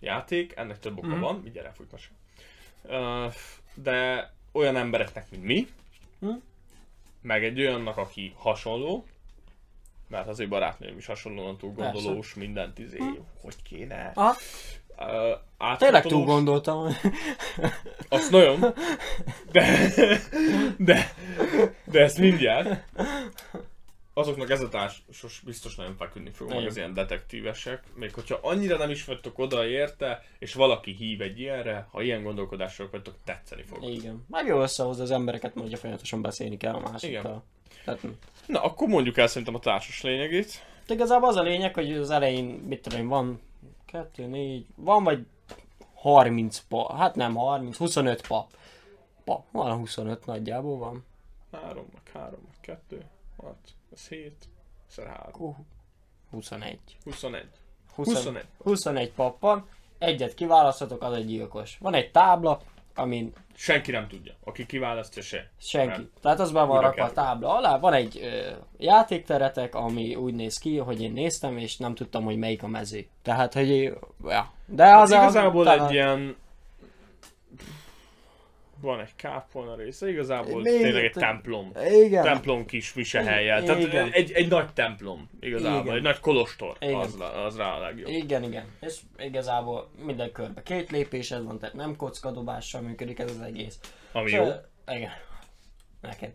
[0.00, 0.52] játék.
[0.56, 1.20] Ennek több oka Mhm.
[1.20, 2.08] van, mindjárt elfújt mese.
[2.82, 3.26] Ö,
[3.74, 5.68] De olyan embereknek, mint mi,
[6.18, 6.32] Mhm.
[7.20, 9.06] meg egy olyannak, aki hasonló,
[10.08, 12.98] mert az ő barátnőm is hasonlóan túl gondolós, mindent izé,
[13.40, 14.12] hogy kéne.
[14.14, 14.34] Aha,
[14.98, 16.96] Uh, tényleg túl gondoltam.
[18.08, 18.60] Azt nagyon.
[19.52, 19.88] De,
[20.78, 21.12] de,
[21.84, 22.84] de ezt mindjárt.
[24.14, 27.82] azoknak ez a társos biztos nagyon feküdni fog, meg az ilyen detektívesek.
[27.94, 32.22] Még hogyha annyira nem is vagytok oda érte, és valaki hív egy ilyenre, ha ilyen
[32.22, 33.84] gondolkodással vagytok, tetszeni fog.
[33.84, 34.24] Igen.
[34.28, 37.44] Meg jó összehoz az embereket, mert ugye folyamatosan beszélni kell a másikkal.
[37.84, 38.00] Tehát,
[38.46, 40.64] Na, akkor mondjuk el szerintem a társas lényegét.
[40.86, 43.40] de igazából az a lényeg, hogy az elején, mit tudom én, van
[43.86, 45.26] 2, 4, van vagy
[45.94, 48.50] 30 pap, hát nem 30, 25 pap.
[49.24, 51.04] Pap, van 25 nagyjából van.
[51.52, 53.04] 3, meg 3, meg 2,
[53.36, 53.56] 6,
[53.92, 54.48] ez 7,
[54.86, 55.56] szer 3, Hú,
[56.30, 56.78] 21.
[57.04, 57.48] 21.
[57.94, 58.44] 20, 21.
[58.62, 59.68] 21 pap van,
[59.98, 61.78] egyet kiválaszthatok, az egy gyilkos.
[61.78, 62.60] Van egy tábla,
[62.96, 64.32] amin Senki nem tudja.
[64.44, 65.50] Aki kiválasztja se.
[65.60, 65.88] senki.
[65.96, 66.10] Nem.
[66.22, 70.58] Tehát az be van rakva a tábla alá, van egy ö, játékteretek, ami úgy néz
[70.58, 73.06] ki, hogy én néztem, és nem tudtam, hogy melyik a mező.
[73.22, 73.92] Tehát, hogy
[74.24, 74.52] ja.
[74.66, 76.36] De az Hát a- igazából talán- egy ilyen...
[78.80, 81.72] Van egy kápolna része, igazából Még- tényleg egy templom.
[82.04, 82.22] Igen.
[82.22, 83.62] templom kis visehelye.
[83.62, 84.10] Tehát Igen.
[84.12, 85.96] egy, egy nagy templom, igazából, Igen.
[85.96, 86.94] egy nagy kolostor, Igen.
[86.94, 88.08] az, az rá a legjobb.
[88.08, 88.64] Igen, igen.
[88.80, 93.80] És igazából minden körbe két lépésed van, tehát nem kockadobással működik ez az egész.
[94.12, 94.44] Ami És, jó,
[94.86, 95.10] Igen.
[96.00, 96.32] Neked.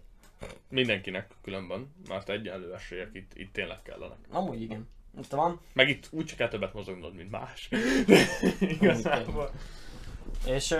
[0.69, 4.17] mindenkinek különben, mert egyenlő esélyek itt, itt tényleg kellenek.
[4.30, 4.89] Amúgy igen.
[5.19, 5.60] Itt van.
[5.73, 7.69] Meg itt úgy kell többet mozognod, mint más.
[8.80, 9.51] igazából.
[10.45, 10.75] És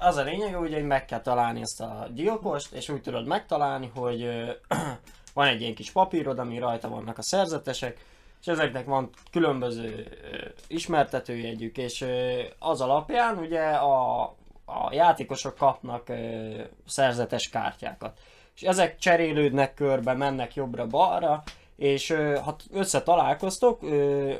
[0.00, 3.90] az a lényeg, ugye, hogy meg kell találni ezt a gyilkost, és úgy tudod megtalálni,
[3.94, 4.28] hogy
[5.34, 8.04] van egy ilyen kis papírod, ami rajta vannak a szerzetesek,
[8.40, 10.06] és ezeknek van különböző
[10.66, 12.06] ismertetőjegyük, és
[12.58, 14.22] az alapján ugye a,
[14.64, 16.12] a játékosok kapnak
[16.86, 18.18] szerzetes kártyákat.
[18.54, 21.42] És ezek cserélődnek körbe, mennek jobbra-balra,
[21.82, 22.14] és
[22.44, 23.82] ha összetalálkoztok,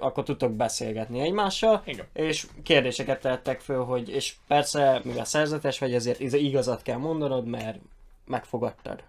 [0.00, 2.06] akkor tudtok beszélgetni egymással, Igen.
[2.12, 7.78] és kérdéseket tettek föl, hogy, és persze, mivel szerzetes vagy, ezért igazat kell mondanod, mert
[8.26, 9.02] megfogadtad.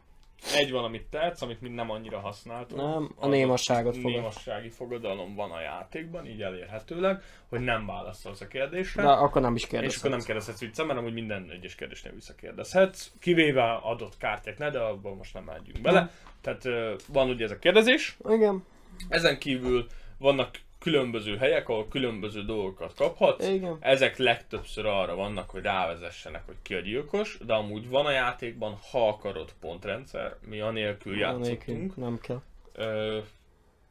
[0.56, 2.82] Egy van, amit tetsz, amit mind nem annyira használtunk.
[2.82, 4.12] Nem, a némasságot fogad.
[4.12, 9.02] Némassági fogadalom van a játékban, így elérhetőleg, hogy nem válaszolsz a kérdésre.
[9.02, 10.12] De akkor nem is És akkor kérdezhetsz.
[10.12, 15.34] nem kérdezhetsz vissza, mert amúgy minden egyes kérdésnél visszakérdezhetsz, kivéve adott kártyáknál, de abban most
[15.34, 16.12] nem megyünk bele.
[16.42, 16.64] Tehát
[17.08, 18.64] van ugye ez a kérdezés, Igen,
[19.10, 23.48] ezen kívül vannak különböző helyek, ahol különböző dolgokat kaphatsz.
[23.48, 23.78] igen.
[23.80, 28.78] Ezek legtöbbször arra vannak, hogy rávezessenek, hogy ki a gyilkos, de amúgy van a játékban,
[28.92, 31.96] ha akarod pontrendszer, mi anélkül Anélkül játszottunk.
[31.96, 32.42] Nem kell.
[32.74, 33.20] Ö,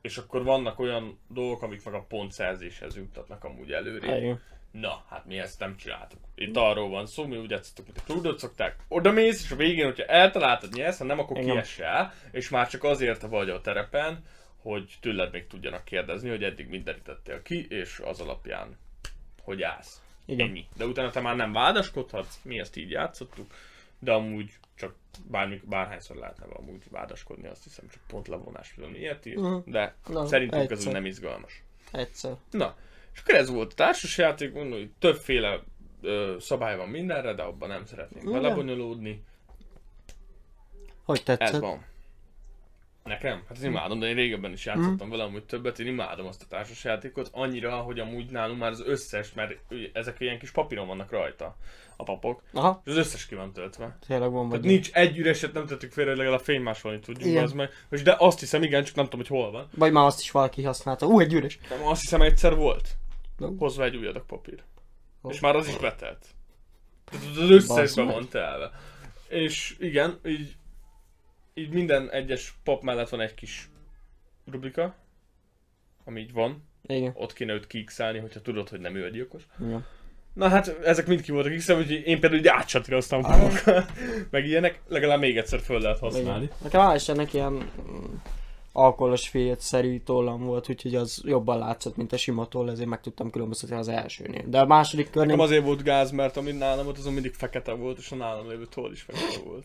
[0.01, 4.17] és akkor vannak olyan dolgok, amik meg a pontszerzéshez juttatnak amúgy előre.
[4.17, 4.41] Igen.
[4.71, 6.19] Na, hát mi ezt nem csináltuk.
[6.35, 8.77] Itt arról van szó, mi úgy játszottuk, mint a Crudot szokták.
[8.89, 12.85] Oda mész, és a végén, hogyha eltaláltad, nyersz, ha nem, akkor kiesel, és már csak
[12.85, 14.25] azért vagy a terepen,
[14.63, 18.77] hogy tőled még tudjanak kérdezni, hogy eddig mit derítettél ki, és az alapján,
[19.43, 20.01] hogy állsz.
[20.25, 20.49] Igen.
[20.49, 20.67] Ennyi.
[20.77, 23.55] De utána te már nem vádaskodhatsz, mi ezt így játszottuk,
[23.99, 24.95] de amúgy csak
[25.31, 29.57] bármi, bárhányszor lehetne amúgy vádaskodni, azt hiszem csak pontlevonás, tudom ilyet ír, Mhm.
[29.71, 30.87] de Na, szerintünk ez egyszer.
[30.87, 31.63] úgy nem izgalmas.
[31.93, 32.37] Egyszer.
[32.51, 32.77] Na,
[33.15, 35.61] és akkor ez volt a társasjáték, mondom, hogy többféle
[36.03, 38.35] ö, szabály van mindenre, de abban nem szeretnék Igen.
[38.35, 39.25] belebonyolódni.
[41.05, 41.61] Hogy Ez tetszett?
[43.23, 43.31] Van.
[43.31, 43.45] Nekem?
[43.49, 46.47] Hát én imádom, de én régebben is játszottam vele amúgy többet, én imádom azt a
[46.49, 49.59] társasjátékot, annyira, hogy amúgy nálunk már az összes, mert
[49.93, 51.57] ezek ilyen kis papíron vannak rajta
[51.97, 53.99] a papok, Aha, és az összes ki van töltve.
[54.07, 57.43] tényleg van Tehát nincs egy üreset, nem tettük félre, hogy legalább fénymásolni tudjuk, Igen.
[57.43, 57.71] az meg.
[57.91, 59.69] És de azt hiszem, igen, csak nem tudom, hogy hol van.
[59.75, 61.07] Vagy már azt is valaki használta.
[61.07, 61.59] Ú, egy üres.
[61.69, 62.89] De azt hiszem egyszer volt.
[63.37, 63.55] No.
[63.59, 64.63] Hozva egy új adag papír.
[65.23, 65.31] Ó.
[65.31, 66.27] És már az is betelt.
[67.05, 68.15] Tehát Az összesbe meg.
[68.15, 68.71] van telve.
[69.29, 70.57] És igen, így,
[71.55, 73.69] így minden egyes pap mellett van egy kis
[74.51, 74.95] rubrika,
[76.05, 76.69] ami így van.
[76.87, 77.13] Igen.
[77.15, 79.43] Ott kéne őt kiixelni, hogyha tudod, hogy nem ő a gyilkos.
[79.61, 79.87] Igen.
[80.33, 83.85] Na hát ezek mind ki voltak x úgyhogy én például így átsatíroztam papokkal,
[84.31, 86.45] meg ilyenek, legalább még egyszer föl lehet használni.
[86.45, 86.57] Igen.
[86.63, 88.15] Nekem hál' Istennek ilyen mm,
[88.73, 93.31] alkoholos félyet-szerű tollam volt, úgyhogy az jobban látszott, mint a sima toll, ezért meg tudtam
[93.31, 94.43] különböztetni az elsőnél.
[94.47, 95.31] De a második körnél...
[95.31, 98.49] Nekem azért volt gáz, mert amit nálam volt, azon mindig fekete volt, és a nálam
[98.49, 99.65] lévő toll is fekete volt.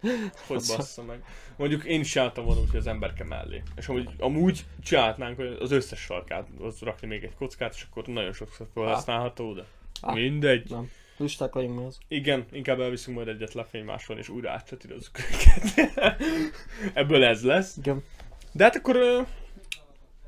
[0.46, 1.24] Hogy bassza meg.
[1.56, 3.62] Mondjuk én is csináltam volna, úgyhogy az emberke mellé.
[3.76, 8.06] És amúgy, amúgy csinálhatnánk hogy az összes sarkát, az rakni még egy kockát, és akkor
[8.06, 9.64] nagyon sokszor felhasználható, de
[10.00, 10.14] Ah.
[10.14, 10.70] mindegy.
[10.70, 10.90] Nem.
[11.16, 11.98] Lusták vagyunk mi az.
[12.08, 16.16] Igen, inkább elviszünk majd egyet lefénymásolni, és újra átsatírozzuk őket.
[16.94, 17.76] Ebből ez lesz.
[17.76, 18.02] Igen.
[18.52, 19.26] De hát akkor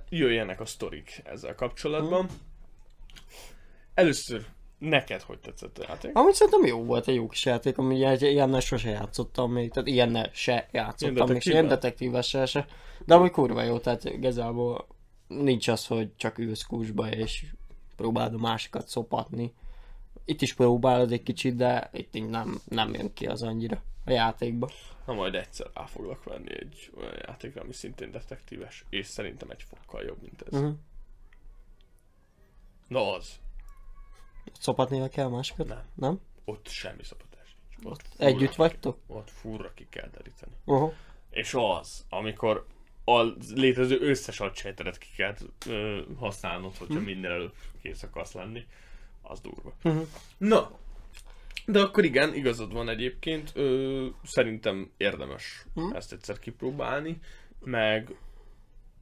[0.08, 2.28] jöjjenek a sztorik ezzel kapcsolatban.
[3.94, 4.46] Először
[4.78, 6.16] neked hogy tetszett a játék?
[6.16, 9.88] Amúgy szerintem jó volt egy jó kis játék, ami egy, ilyennel sose játszottam még, tehát
[9.88, 12.66] ilyennel se játszottam Ilyen még, ilyen detektívessel se.
[13.06, 14.86] De amúgy kurva jó, tehát igazából
[15.26, 17.44] nincs az, hogy csak ülsz kúsba és
[17.96, 19.52] próbáld a másikat szopatni.
[20.24, 24.70] Itt is próbálod egy kicsit, de itt nem, nem jön ki az annyira a játékba.
[25.10, 29.62] Na majd egyszer rá foglak venni egy olyan játékra, ami szintén detektíves, és szerintem egy
[29.62, 30.52] fokkal jobb, mint ez.
[30.52, 30.76] Uh-huh.
[32.88, 33.40] Na az.
[34.52, 35.66] Szopatni kell másikat?
[35.66, 35.82] Nem.
[35.94, 36.20] Nem?
[36.44, 37.84] Ott semmi szapatás nincs.
[37.92, 38.98] Ott Együtt furra ki- vagytok?
[39.06, 40.52] Ott furra ki kell deríteni.
[40.64, 40.92] Uh-huh.
[41.30, 42.66] És az, amikor
[43.04, 43.22] a
[43.54, 45.34] létező összes agysejtedet ki kell
[45.66, 47.04] ö, használnod, hogyha Hm.
[47.04, 48.66] minden előtt kész akarsz lenni,
[49.22, 49.72] az durva.
[49.84, 50.06] Uh-huh.
[50.38, 50.78] Na,
[51.72, 55.94] de akkor igen, igazad van egyébként, ö, szerintem érdemes Hm.
[55.94, 57.18] ezt egyszer kipróbálni,
[57.64, 58.14] meg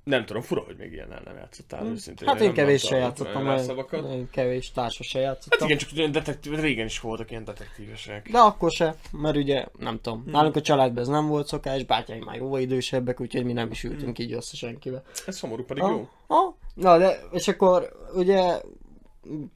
[0.04, 2.28] nem tudom, fura, hogy még ilyen nem játszottál őszintén.
[2.28, 5.66] Hát nem én kevéssel mondtam játszottam, én kevés társasra Hát játszottam.
[5.68, 8.28] igen, csak olyan detektív, régen is voltak ilyen detektívesek.
[8.30, 12.22] De akkor se, mert ugye, nem tudom, nálunk a családban ez nem volt szokás, bátyáim
[12.24, 15.02] már jóval idősebbek, úgyhogy mi nem is ültünk így össze senkivel.
[15.26, 16.08] Ez szomorú, pedig Ah, jó.
[16.26, 18.60] ah, na de, és akkor ugye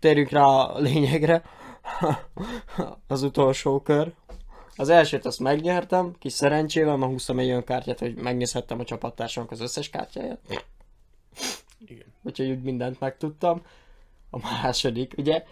[0.01, 1.43] térjünk rá a lényegre.
[3.07, 4.13] az utolsó kör.
[4.77, 9.51] Az elsőt azt megnyertem, kis szerencsével, ma húztam egy olyan kártyát, hogy megnézhettem a csapattársamnak
[9.53, 10.41] az összes kártyáját.
[11.87, 12.05] Igen.
[12.23, 13.63] Úgyhogy úgy mindent megtudtam.
[14.31, 15.45] A második, ugye,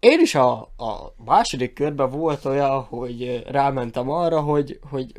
[0.00, 5.12] én is a, a második körben volt olyan, hogy rámentem arra, hogy, hogy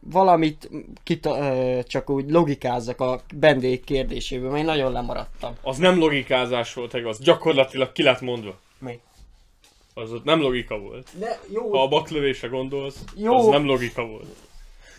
[0.00, 0.70] valamit
[1.02, 1.36] kita,
[1.84, 5.52] csak úgy logikázzak a vendég kérdéséből, mert én nagyon lemaradtam.
[5.62, 8.58] Az nem logikázás volt, az gyakorlatilag ki lett mondva.
[9.94, 11.08] Az ott nem logika volt.
[11.18, 13.34] De jó, Ha a baklövésre gondolsz, Jó.
[13.36, 14.26] az nem logika volt.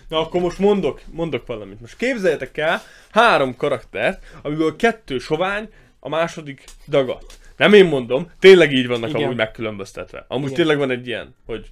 [0.07, 1.79] Na akkor most mondok, mondok valamit.
[1.81, 7.37] Most képzeljetek el három karaktert, amiből kettő sovány, a második dagat.
[7.57, 9.23] Nem én mondom, tényleg így vannak Igen.
[9.23, 10.25] amúgy megkülönböztetve.
[10.27, 10.55] Amúgy Igen.
[10.57, 11.69] tényleg van egy ilyen, hogy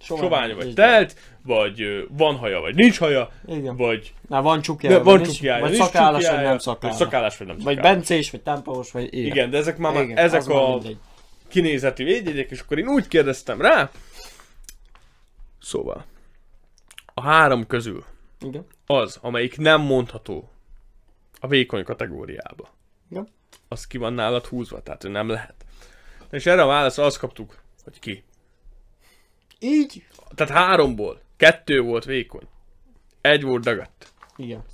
[0.00, 3.30] sovány, sovány vagy telt, vagy van haja, vagy nincs haja.
[3.46, 3.76] Igen.
[3.76, 6.98] vagy Na, van csukja, de van csukjája, vagy nincs szakállas, vagy csukjája, nem szakállas.
[6.98, 7.94] Vagy szakállás, vagy nem Vagy szakállás.
[7.96, 9.26] bencés, vagy tempós, vagy igen.
[9.26, 10.96] Igen, de ezek már, Igen, ezek a mindegy.
[11.48, 13.90] Kinézeti védjegyek, és akkor én úgy kérdeztem rá.
[15.60, 16.04] Szóval,
[17.14, 18.04] a három közül
[18.40, 18.66] Igen.
[18.86, 20.50] az, amelyik nem mondható
[21.40, 22.74] a vékony kategóriába,
[23.10, 23.28] Igen.
[23.68, 25.54] az ki van nálad húzva, tehát ő nem lehet.
[26.30, 28.24] És erre a válasz azt kaptuk, hogy ki.
[29.58, 30.06] Így?
[30.34, 32.46] Tehát háromból kettő volt vékony,
[33.20, 34.12] egy volt dagadt.
[34.36, 34.64] Igen.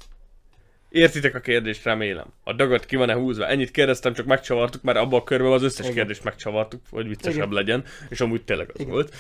[0.93, 2.27] Értitek a kérdést, remélem.
[2.45, 3.47] A dagat ki van-e húzva?
[3.47, 5.97] Ennyit kérdeztem, csak megcsavartuk, mert abban a körben az összes Igen.
[5.97, 7.53] kérdést megcsavartuk, hogy viccesebb Igen.
[7.55, 8.93] legyen, és amúgy tényleg az Igen.
[8.93, 9.15] volt.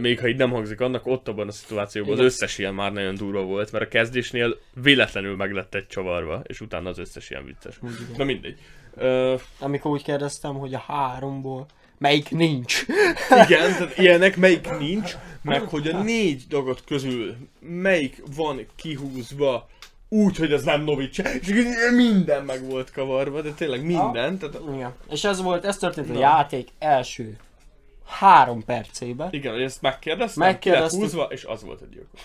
[0.00, 2.30] Még ha így nem hangzik annak, ott abban a szituációban az Igen.
[2.30, 6.60] összes ilyen már nagyon durva volt, mert a kezdésnél véletlenül meg lett egy csavarva, és
[6.60, 7.78] utána az összes ilyen vicces.
[7.82, 8.14] Igen.
[8.16, 8.56] Na mindegy.
[8.96, 11.66] Ö, Amikor úgy kérdeztem, hogy a háromból
[11.98, 12.82] melyik nincs.
[13.46, 19.68] igen, tehát ilyenek melyik nincs, meg hogy a négy dagat közül melyik van kihúzva
[20.12, 21.52] úgy, hogy az nem Novics, és
[21.94, 24.92] minden meg volt kavarva, de tényleg minden, tehát Igen.
[25.10, 26.18] És ez volt, ez történt a Na.
[26.18, 27.36] játék első
[28.06, 32.20] három percében, Igen, hogy ezt megkérdeztem, lett húzva, és az volt a gyilkos.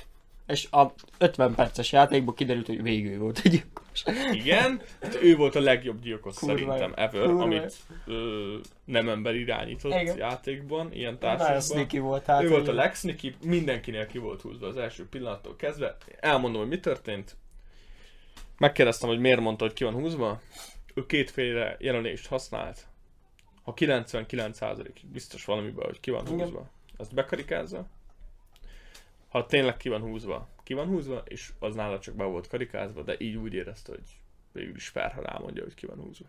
[0.48, 4.04] és a 50 perces játékból kiderült, hogy végül volt egy gyilkos.
[4.32, 9.36] Igen, hát ő volt a legjobb gyilkos Kurva szerintem ever, Kurva amit ö, nem ember
[9.36, 10.18] irányított Igen.
[10.18, 11.18] játékban, ilyen
[11.60, 12.44] sneaky volt hát.
[12.44, 15.98] Ő volt a legsneaky, mindenkinél ki volt húzva az első pillanattól kezdve.
[16.20, 17.36] Elmondom, hogy mi történt.
[18.58, 20.42] Megkérdeztem, hogy miért mondta, hogy ki van húzva.
[20.94, 22.88] Ő kétféle jelenést használt.
[23.64, 26.40] Ha 99% biztos valamiben, hogy ki van Igen.
[26.40, 27.86] húzva, azt bekarikázza.
[29.30, 33.02] Ha tényleg ki van húzva, ki van húzva, és az nála csak be volt karikázva,
[33.02, 34.04] de így úgy érezte, hogy
[34.52, 36.26] végül is fair, ha rámondja, hogy ki van húzva.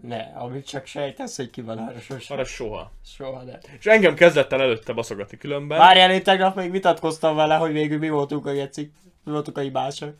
[0.00, 2.36] Ne, amit csak sejtesz, hogy ki van arra sosem.
[2.36, 2.92] Arra soha.
[3.04, 3.58] Soha ne.
[3.78, 5.78] És engem kezdett el előtte baszogatni különben.
[5.78, 8.92] Várjál, én tegnap még vitatkoztam vele, hogy végül mi voltunk a gecik.
[9.32, 10.14] Voltunk a hibások.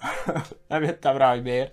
[0.68, 1.72] Nem jöttem rá, hogy miért.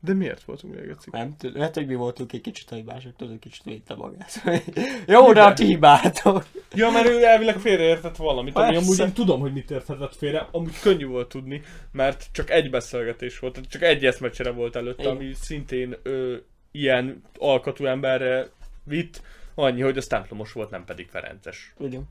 [0.00, 1.12] De miért voltunk még egyszer?
[1.12, 4.42] Nem tudom, lehet, hogy mi voltunk egy kicsit a hibások, tudod, kicsit védte magát.
[5.06, 6.46] Jó, de a ti hibátok.
[6.74, 8.80] Ja, mert ő elvileg félreértett valamit, ami Persze.
[8.84, 13.38] amúgy én tudom, hogy mit érthetett félre, amúgy könnyű volt tudni, mert csak egy beszélgetés
[13.38, 15.16] volt, tehát csak egy eszmecsere volt előtte, Igen.
[15.16, 16.36] ami szintén ö,
[16.70, 18.46] ilyen alkatú emberre
[18.84, 19.22] vitt,
[19.54, 21.74] annyi, hogy az templomos volt, nem pedig Ferences.
[21.78, 22.08] Igen.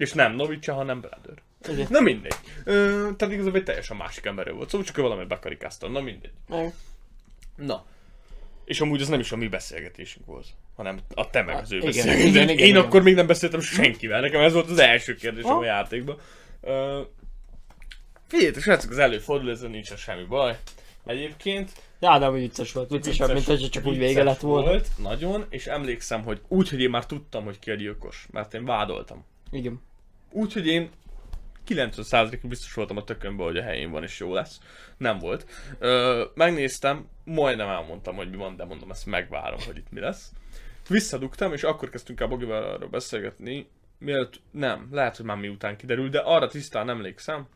[0.00, 1.42] És nem Novicsa, hanem Brother.
[1.68, 1.86] Igen.
[1.90, 2.34] Na mindegy.
[2.64, 6.32] Ö, tehát igazából egy teljesen másik emberről volt, szóval csak ő valamit bekarikáztam, na mindegy.
[6.48, 6.72] Meg.
[7.56, 7.84] Na.
[8.64, 11.76] És amúgy az nem is a mi beszélgetésünk volt, hanem a te meg az ő
[11.76, 12.76] Igen, igen, igen, Én igen.
[12.76, 15.58] akkor még nem beszéltem senkivel, nekem ez volt az első kérdésem Ha?
[15.58, 16.18] a játékban.
[16.60, 17.00] Uh,
[18.26, 20.58] Figyeljetek, srácok, az előfordul, ezzel nincsen semmi baj.
[21.06, 22.90] Egyébként de amúgy vicces volt.
[22.90, 24.66] Viccesebb, mint hogy csak úgy vége lett volna.
[24.66, 28.54] Volt, nagyon, és emlékszem, hogy úgy, hogy én már tudtam, hogy ki a gyilkos, mert
[28.54, 29.24] én vádoltam.
[29.50, 29.80] Igen.
[30.32, 30.90] Úgy, hogy én
[31.68, 34.60] 90%-ig biztos voltam a tökönben, hogy a helyén van és jó lesz.
[34.96, 35.46] Nem volt.
[35.78, 40.32] Ö, megnéztem, majdnem elmondtam, hogy mi van, de mondom, ezt megvárom, hogy itt mi lesz.
[40.88, 46.10] Visszadugtam, és akkor kezdtünk el Bogival arról beszélgetni, mielőtt, nem, lehet, hogy már miután kiderült,
[46.10, 47.46] de arra tisztán emlékszem,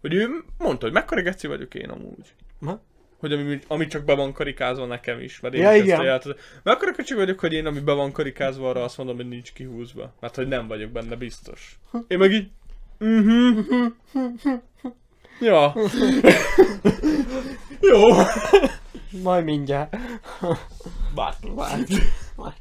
[0.00, 2.34] hogy ő mondta, hogy mekkora geci vagyok én amúgy.
[2.60, 2.82] Ha?
[3.22, 5.92] Hogy ami, ami csak be van karikázva nekem is, mert én Ja, is igen.
[5.92, 6.40] ezt a játot...
[6.62, 10.12] Mekkora kicsi vagyok, hogy én ami be van karikázva, arra azt mondom, hogy nincs kihúzva.
[10.20, 11.78] Mert hogy nem vagyok benne biztos.
[12.08, 12.50] Én meg így...
[12.98, 13.58] Mhm.
[15.40, 15.74] Ja.
[17.90, 18.00] Jó.
[19.22, 19.96] Majd mindjárt.
[21.14, 21.50] Bárki.
[21.54, 21.82] Várj.
[22.36, 22.54] Várj.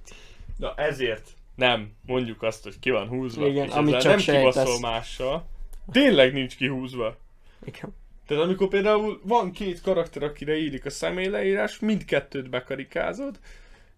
[0.57, 3.47] Na ezért nem mondjuk azt, hogy ki van húzva.
[3.47, 5.47] Igen, és amit csak nem kibaszol mással.
[5.91, 7.17] Tényleg nincs kihúzva.
[7.65, 7.95] Igen.
[8.31, 13.39] Tehát amikor például van két karakter, akire írik a személyleírás, mindkettőt bekarikázod,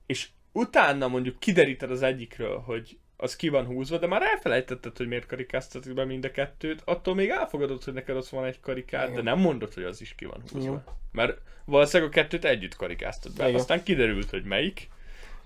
[0.06, 5.08] és utána mondjuk kideríted az egyikről, hogy az ki van húzva, de már elfelejtetted, hogy
[5.08, 9.06] miért karikáztatod be mind a kettőt, attól még elfogadod, hogy neked ott van egy karikád,
[9.06, 9.24] de Igen.
[9.24, 10.72] nem mondod, hogy az is ki van húzva.
[10.72, 10.82] Jó.
[11.12, 13.60] Mert valószínűleg a kettőt együtt karikáztad be, Igen.
[13.60, 14.90] aztán kiderült, hogy melyik,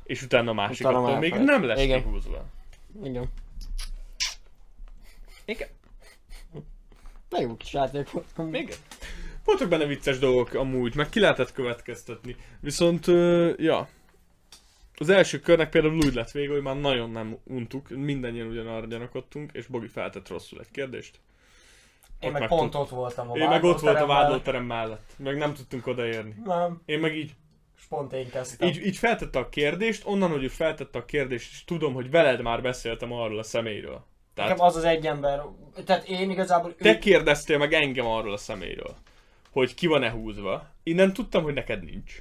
[0.04, 2.04] és utána a másik Utána attól még nem lesz Igen.
[2.04, 2.46] kihúzva.
[3.04, 3.26] Igen.
[5.46, 5.68] Igen.
[7.30, 8.26] De jó kis játék volt.
[8.52, 8.78] Igen.
[9.44, 12.36] Voltak benne vicces dolgok amúgy, meg ki lehetett következtetni.
[12.60, 13.88] Viszont, ö, ja.
[15.00, 19.52] Az első körnek például úgy lett vége, hogy már nagyon nem untuk, mindannyian ugyanarra gyanakodtunk,
[19.54, 21.20] és Bogi feltett rosszul egy kérdést.
[22.20, 25.38] Én meg meg pont ott voltam a Én meg ott volt a vádlóterem mellett, meg
[25.38, 26.36] nem tudtunk odaérni.
[26.46, 27.36] Nem, Én meg így,
[27.78, 28.68] és pont én kezdtem.
[28.68, 32.42] így, így feltette a kérdést, onnan, hogy ő feltette a kérdést, és tudom, hogy veled
[32.42, 34.06] már beszéltem arról a személyről.
[34.38, 35.42] Tehát Nekem az az egy ember,
[35.86, 36.76] tehát én igazából...
[36.76, 38.96] te kérdeztél meg engem arról a személyről,
[39.52, 40.66] hogy ki van-e húzva.
[40.84, 42.16] Innen tudtam, hogy neked nincs.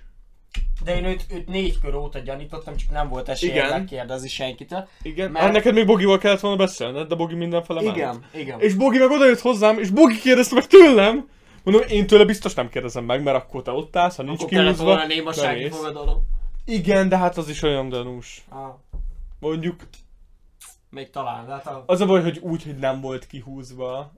[0.85, 3.71] De én őt, őt négy kör óta gyanítottam, csak nem volt esélyem Igen.
[3.71, 4.89] megkérdezni senkitől.
[5.03, 7.83] Igen, Mert- hát neked még Bogival kellett volna beszélned, de Bogi mindenfele.
[7.83, 8.61] Igen, igen.
[8.61, 11.29] És Bogi meg odajött hozzám, és Bogi kérdezte meg tőlem.
[11.63, 14.49] Mondom, én tőle biztos nem kérdezem meg, mert akkor te ott állsz, ha nincs Akkor
[14.59, 14.85] kihúzva.
[14.85, 16.23] volna némasági fogadalom.
[16.65, 18.45] Igen, de hát az is olyan gyanús.
[18.49, 18.75] Ah,
[19.39, 19.77] Mondjuk,
[20.91, 21.83] még talán, de hát a...
[21.87, 24.13] az a baj, hogy úgy, hogy nem volt kihúzva,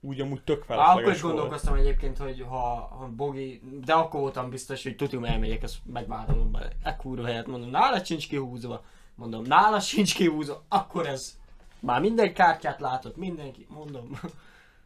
[0.00, 1.34] úgy amúgy tök Á, felesleges akkor is volt.
[1.34, 2.56] gondolkoztam egyébként, hogy ha,
[2.98, 6.72] ha Bogi, de akkor voltam biztos, hogy tutum elmegyek, ezt megvállalom be.
[6.82, 8.84] E kurva helyet mondom, nála sincs kihúzva.
[9.14, 11.38] Mondom, nála sincs kihúzva, akkor ez.
[11.80, 14.20] Már minden kártyát látott, mindenki, mondom.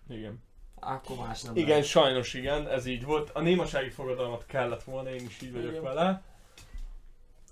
[0.09, 0.43] Igen.
[0.81, 1.85] Akkor más nem Igen, lehet.
[1.85, 3.31] sajnos igen, ez így volt.
[3.31, 5.83] A némasági fogadalmat kellett volna, én is így vagyok Igen.
[5.83, 6.23] vele.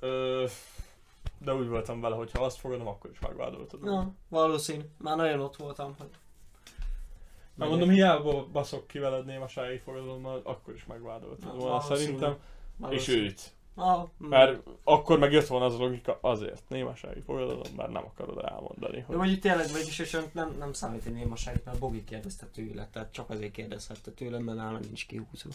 [0.01, 0.45] Ö,
[1.39, 3.81] de úgy voltam vele, hogy ha azt fogadom, akkor is megvádoltad.
[3.81, 4.83] Na, valószínű.
[4.99, 6.11] Már nagyon ott voltam, hogy...
[7.55, 11.99] Na mondom, hiába baszok ki veled némasági fogadalommal, akkor is megvádoltad Na, volna valószínű.
[11.99, 12.31] szerintem.
[12.33, 12.37] És
[12.77, 13.25] valószínű.
[13.25, 13.53] őt.
[13.75, 14.09] Ah.
[14.17, 18.97] Mert akkor meg jött volna az a logika azért, némasági fogadalom, mert nem akarod elmondani.
[18.97, 19.17] De Hogy...
[19.17, 23.31] mondjuk tényleg vagyis, és nem, nem számít egy némaságit, mert Bogi kérdezte tőle, tehát csak
[23.31, 25.51] azért kérdezhette tőlem, mert nálam nincs kihúzva.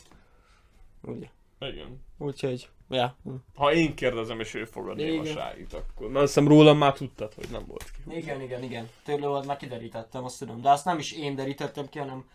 [1.02, 1.30] Ugye?
[1.68, 2.02] Igen.
[2.18, 3.16] Úgyhogy, ja.
[3.24, 3.34] hm.
[3.56, 5.12] Ha én kérdezem és ő fogad Igen.
[5.12, 6.08] némaságit, akkor...
[6.08, 8.18] Mert azt hiszem rólam már tudtad, hogy nem volt ki.
[8.18, 8.90] Igen, igen, igen.
[9.04, 10.62] Tőle volt, már kiderítettem, azt tudom.
[10.62, 12.26] De azt nem is én derítettem ki, hanem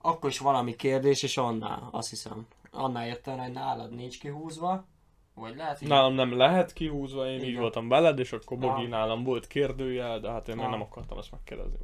[0.00, 2.46] akkor is valami kérdés, és annál, azt hiszem.
[2.70, 4.86] Annál jöttem, hogy nálad nincs kihúzva.
[5.34, 5.88] Vagy lehet, hogy...
[5.88, 7.60] Nálam nem lehet kihúzva, én így Igen.
[7.60, 8.66] voltam veled, és akkor Na.
[8.66, 10.68] Bogi nálam volt kérdőjel, de hát én Na.
[10.68, 11.76] nem akartam ezt megkérdezni.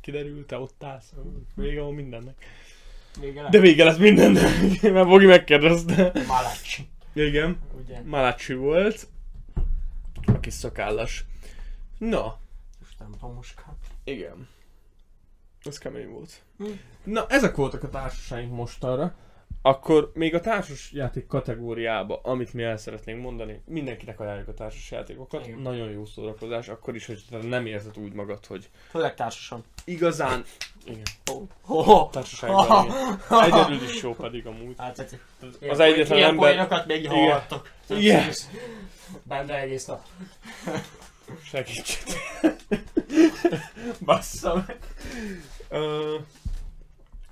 [0.00, 1.14] Kiderült, te ott állsz,
[1.54, 2.44] vége van mindennek.
[3.20, 3.60] Vége De lett.
[3.60, 6.12] vége lesz mindennek, mert Bogi megkérdezte.
[6.26, 6.78] Malacs.
[7.12, 8.00] Igen, Ugye?
[8.04, 9.06] Malacsi volt,
[10.26, 11.24] a kis szakállas.
[11.98, 12.38] Na,
[12.80, 13.76] Most nem tomuska.
[14.04, 14.48] igen.
[15.62, 16.42] Ez kemény volt.
[16.58, 16.64] Hm.
[17.04, 19.14] Na, ezek voltak a társasáink mostanra.
[19.66, 24.90] Akkor még a társas játék kategóriába, amit mi el szeretnénk mondani, mindenkinek ajánljuk a társas
[24.90, 25.46] játékokat.
[25.46, 25.58] Igen.
[25.58, 29.64] Nagyon jó szórakozás, akkor is, hogy te nem érzed úgy magad, hogy Főleg társasan.
[29.84, 30.44] igazán...
[30.84, 31.88] Igen, Oh.
[31.88, 32.10] Oh.
[32.10, 33.42] társaságban igen.
[33.42, 34.74] Egyedül is jó pedig amúgy.
[34.78, 35.18] Hát, hát,
[35.68, 36.48] Az egyetlen ilyen ember...
[36.50, 37.12] poénokat még Igen.
[37.12, 37.70] hallhattok.
[37.88, 38.30] Igen.
[39.22, 40.02] Benne egész nap.
[41.44, 41.98] Segítsd.
[44.04, 44.78] Bassza meg.
[45.68, 46.14] Ö,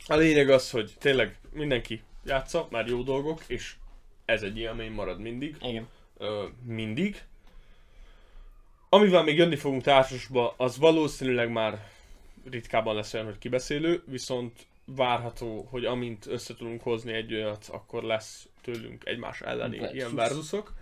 [0.07, 3.75] a lényeg az, hogy tényleg mindenki játsza, már jó dolgok, és
[4.25, 5.57] ez egy élmény marad mindig.
[5.61, 5.89] Igen.
[6.19, 7.23] Ö, mindig.
[8.89, 11.89] Amivel még jönni fogunk társasba, az valószínűleg már
[12.51, 18.03] ritkában lesz olyan, hogy kibeszélő, viszont várható, hogy amint össze tudunk hozni egy olyat, akkor
[18.03, 19.97] lesz tőlünk egymás elleni Versus.
[19.97, 20.73] ilyen versusok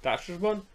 [0.00, 0.66] társasban.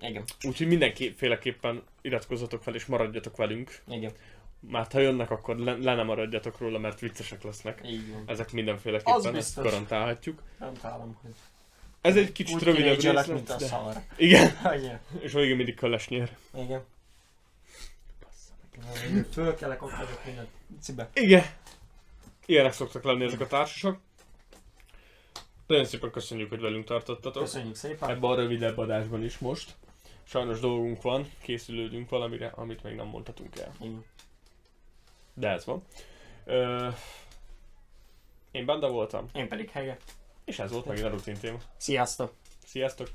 [0.00, 0.24] Igen.
[0.42, 3.78] Úgyhogy mindenféleképpen iratkozzatok fel és maradjatok velünk.
[3.88, 4.12] Igen.
[4.60, 7.80] Mert ha jönnek, akkor le, le nem maradjatok róla, mert viccesek lesznek.
[7.84, 8.22] Így van.
[8.26, 9.64] Ezek mindenféleképpen, ezt biztos.
[9.64, 10.42] garantálhatjuk.
[10.58, 11.30] Nem találom, hogy
[12.00, 13.66] Ez egy kicsit úgy rövidebb rész mint a de...
[13.66, 13.94] szar.
[14.16, 15.00] Igen, Igen.
[15.20, 16.36] és végig mindig köles nyer.
[16.54, 16.84] Igen.
[19.32, 20.46] Fölkelek, ott vagyok minden
[20.80, 21.08] cibe.
[21.14, 21.44] Igen.
[22.46, 23.98] Ilyenek szoktak lenni ezek a társasak.
[25.66, 27.42] Nagyon szépen köszönjük, hogy velünk tartottatok.
[27.42, 28.10] Köszönjük szépen.
[28.10, 29.74] Ebben a rövidebb adásban is most.
[30.24, 33.74] Sajnos dolgunk van, készülődünk valamire, amit még nem mondhatunk el.
[33.80, 34.04] Igen.
[35.38, 35.82] De ez van.
[36.44, 36.88] Ö,
[38.50, 39.96] én Banda voltam, Én pedig Hege.
[40.44, 41.58] és ez volt megint a rutin téma.
[41.76, 42.32] Sziasztok!
[42.66, 43.08] Sziasztok!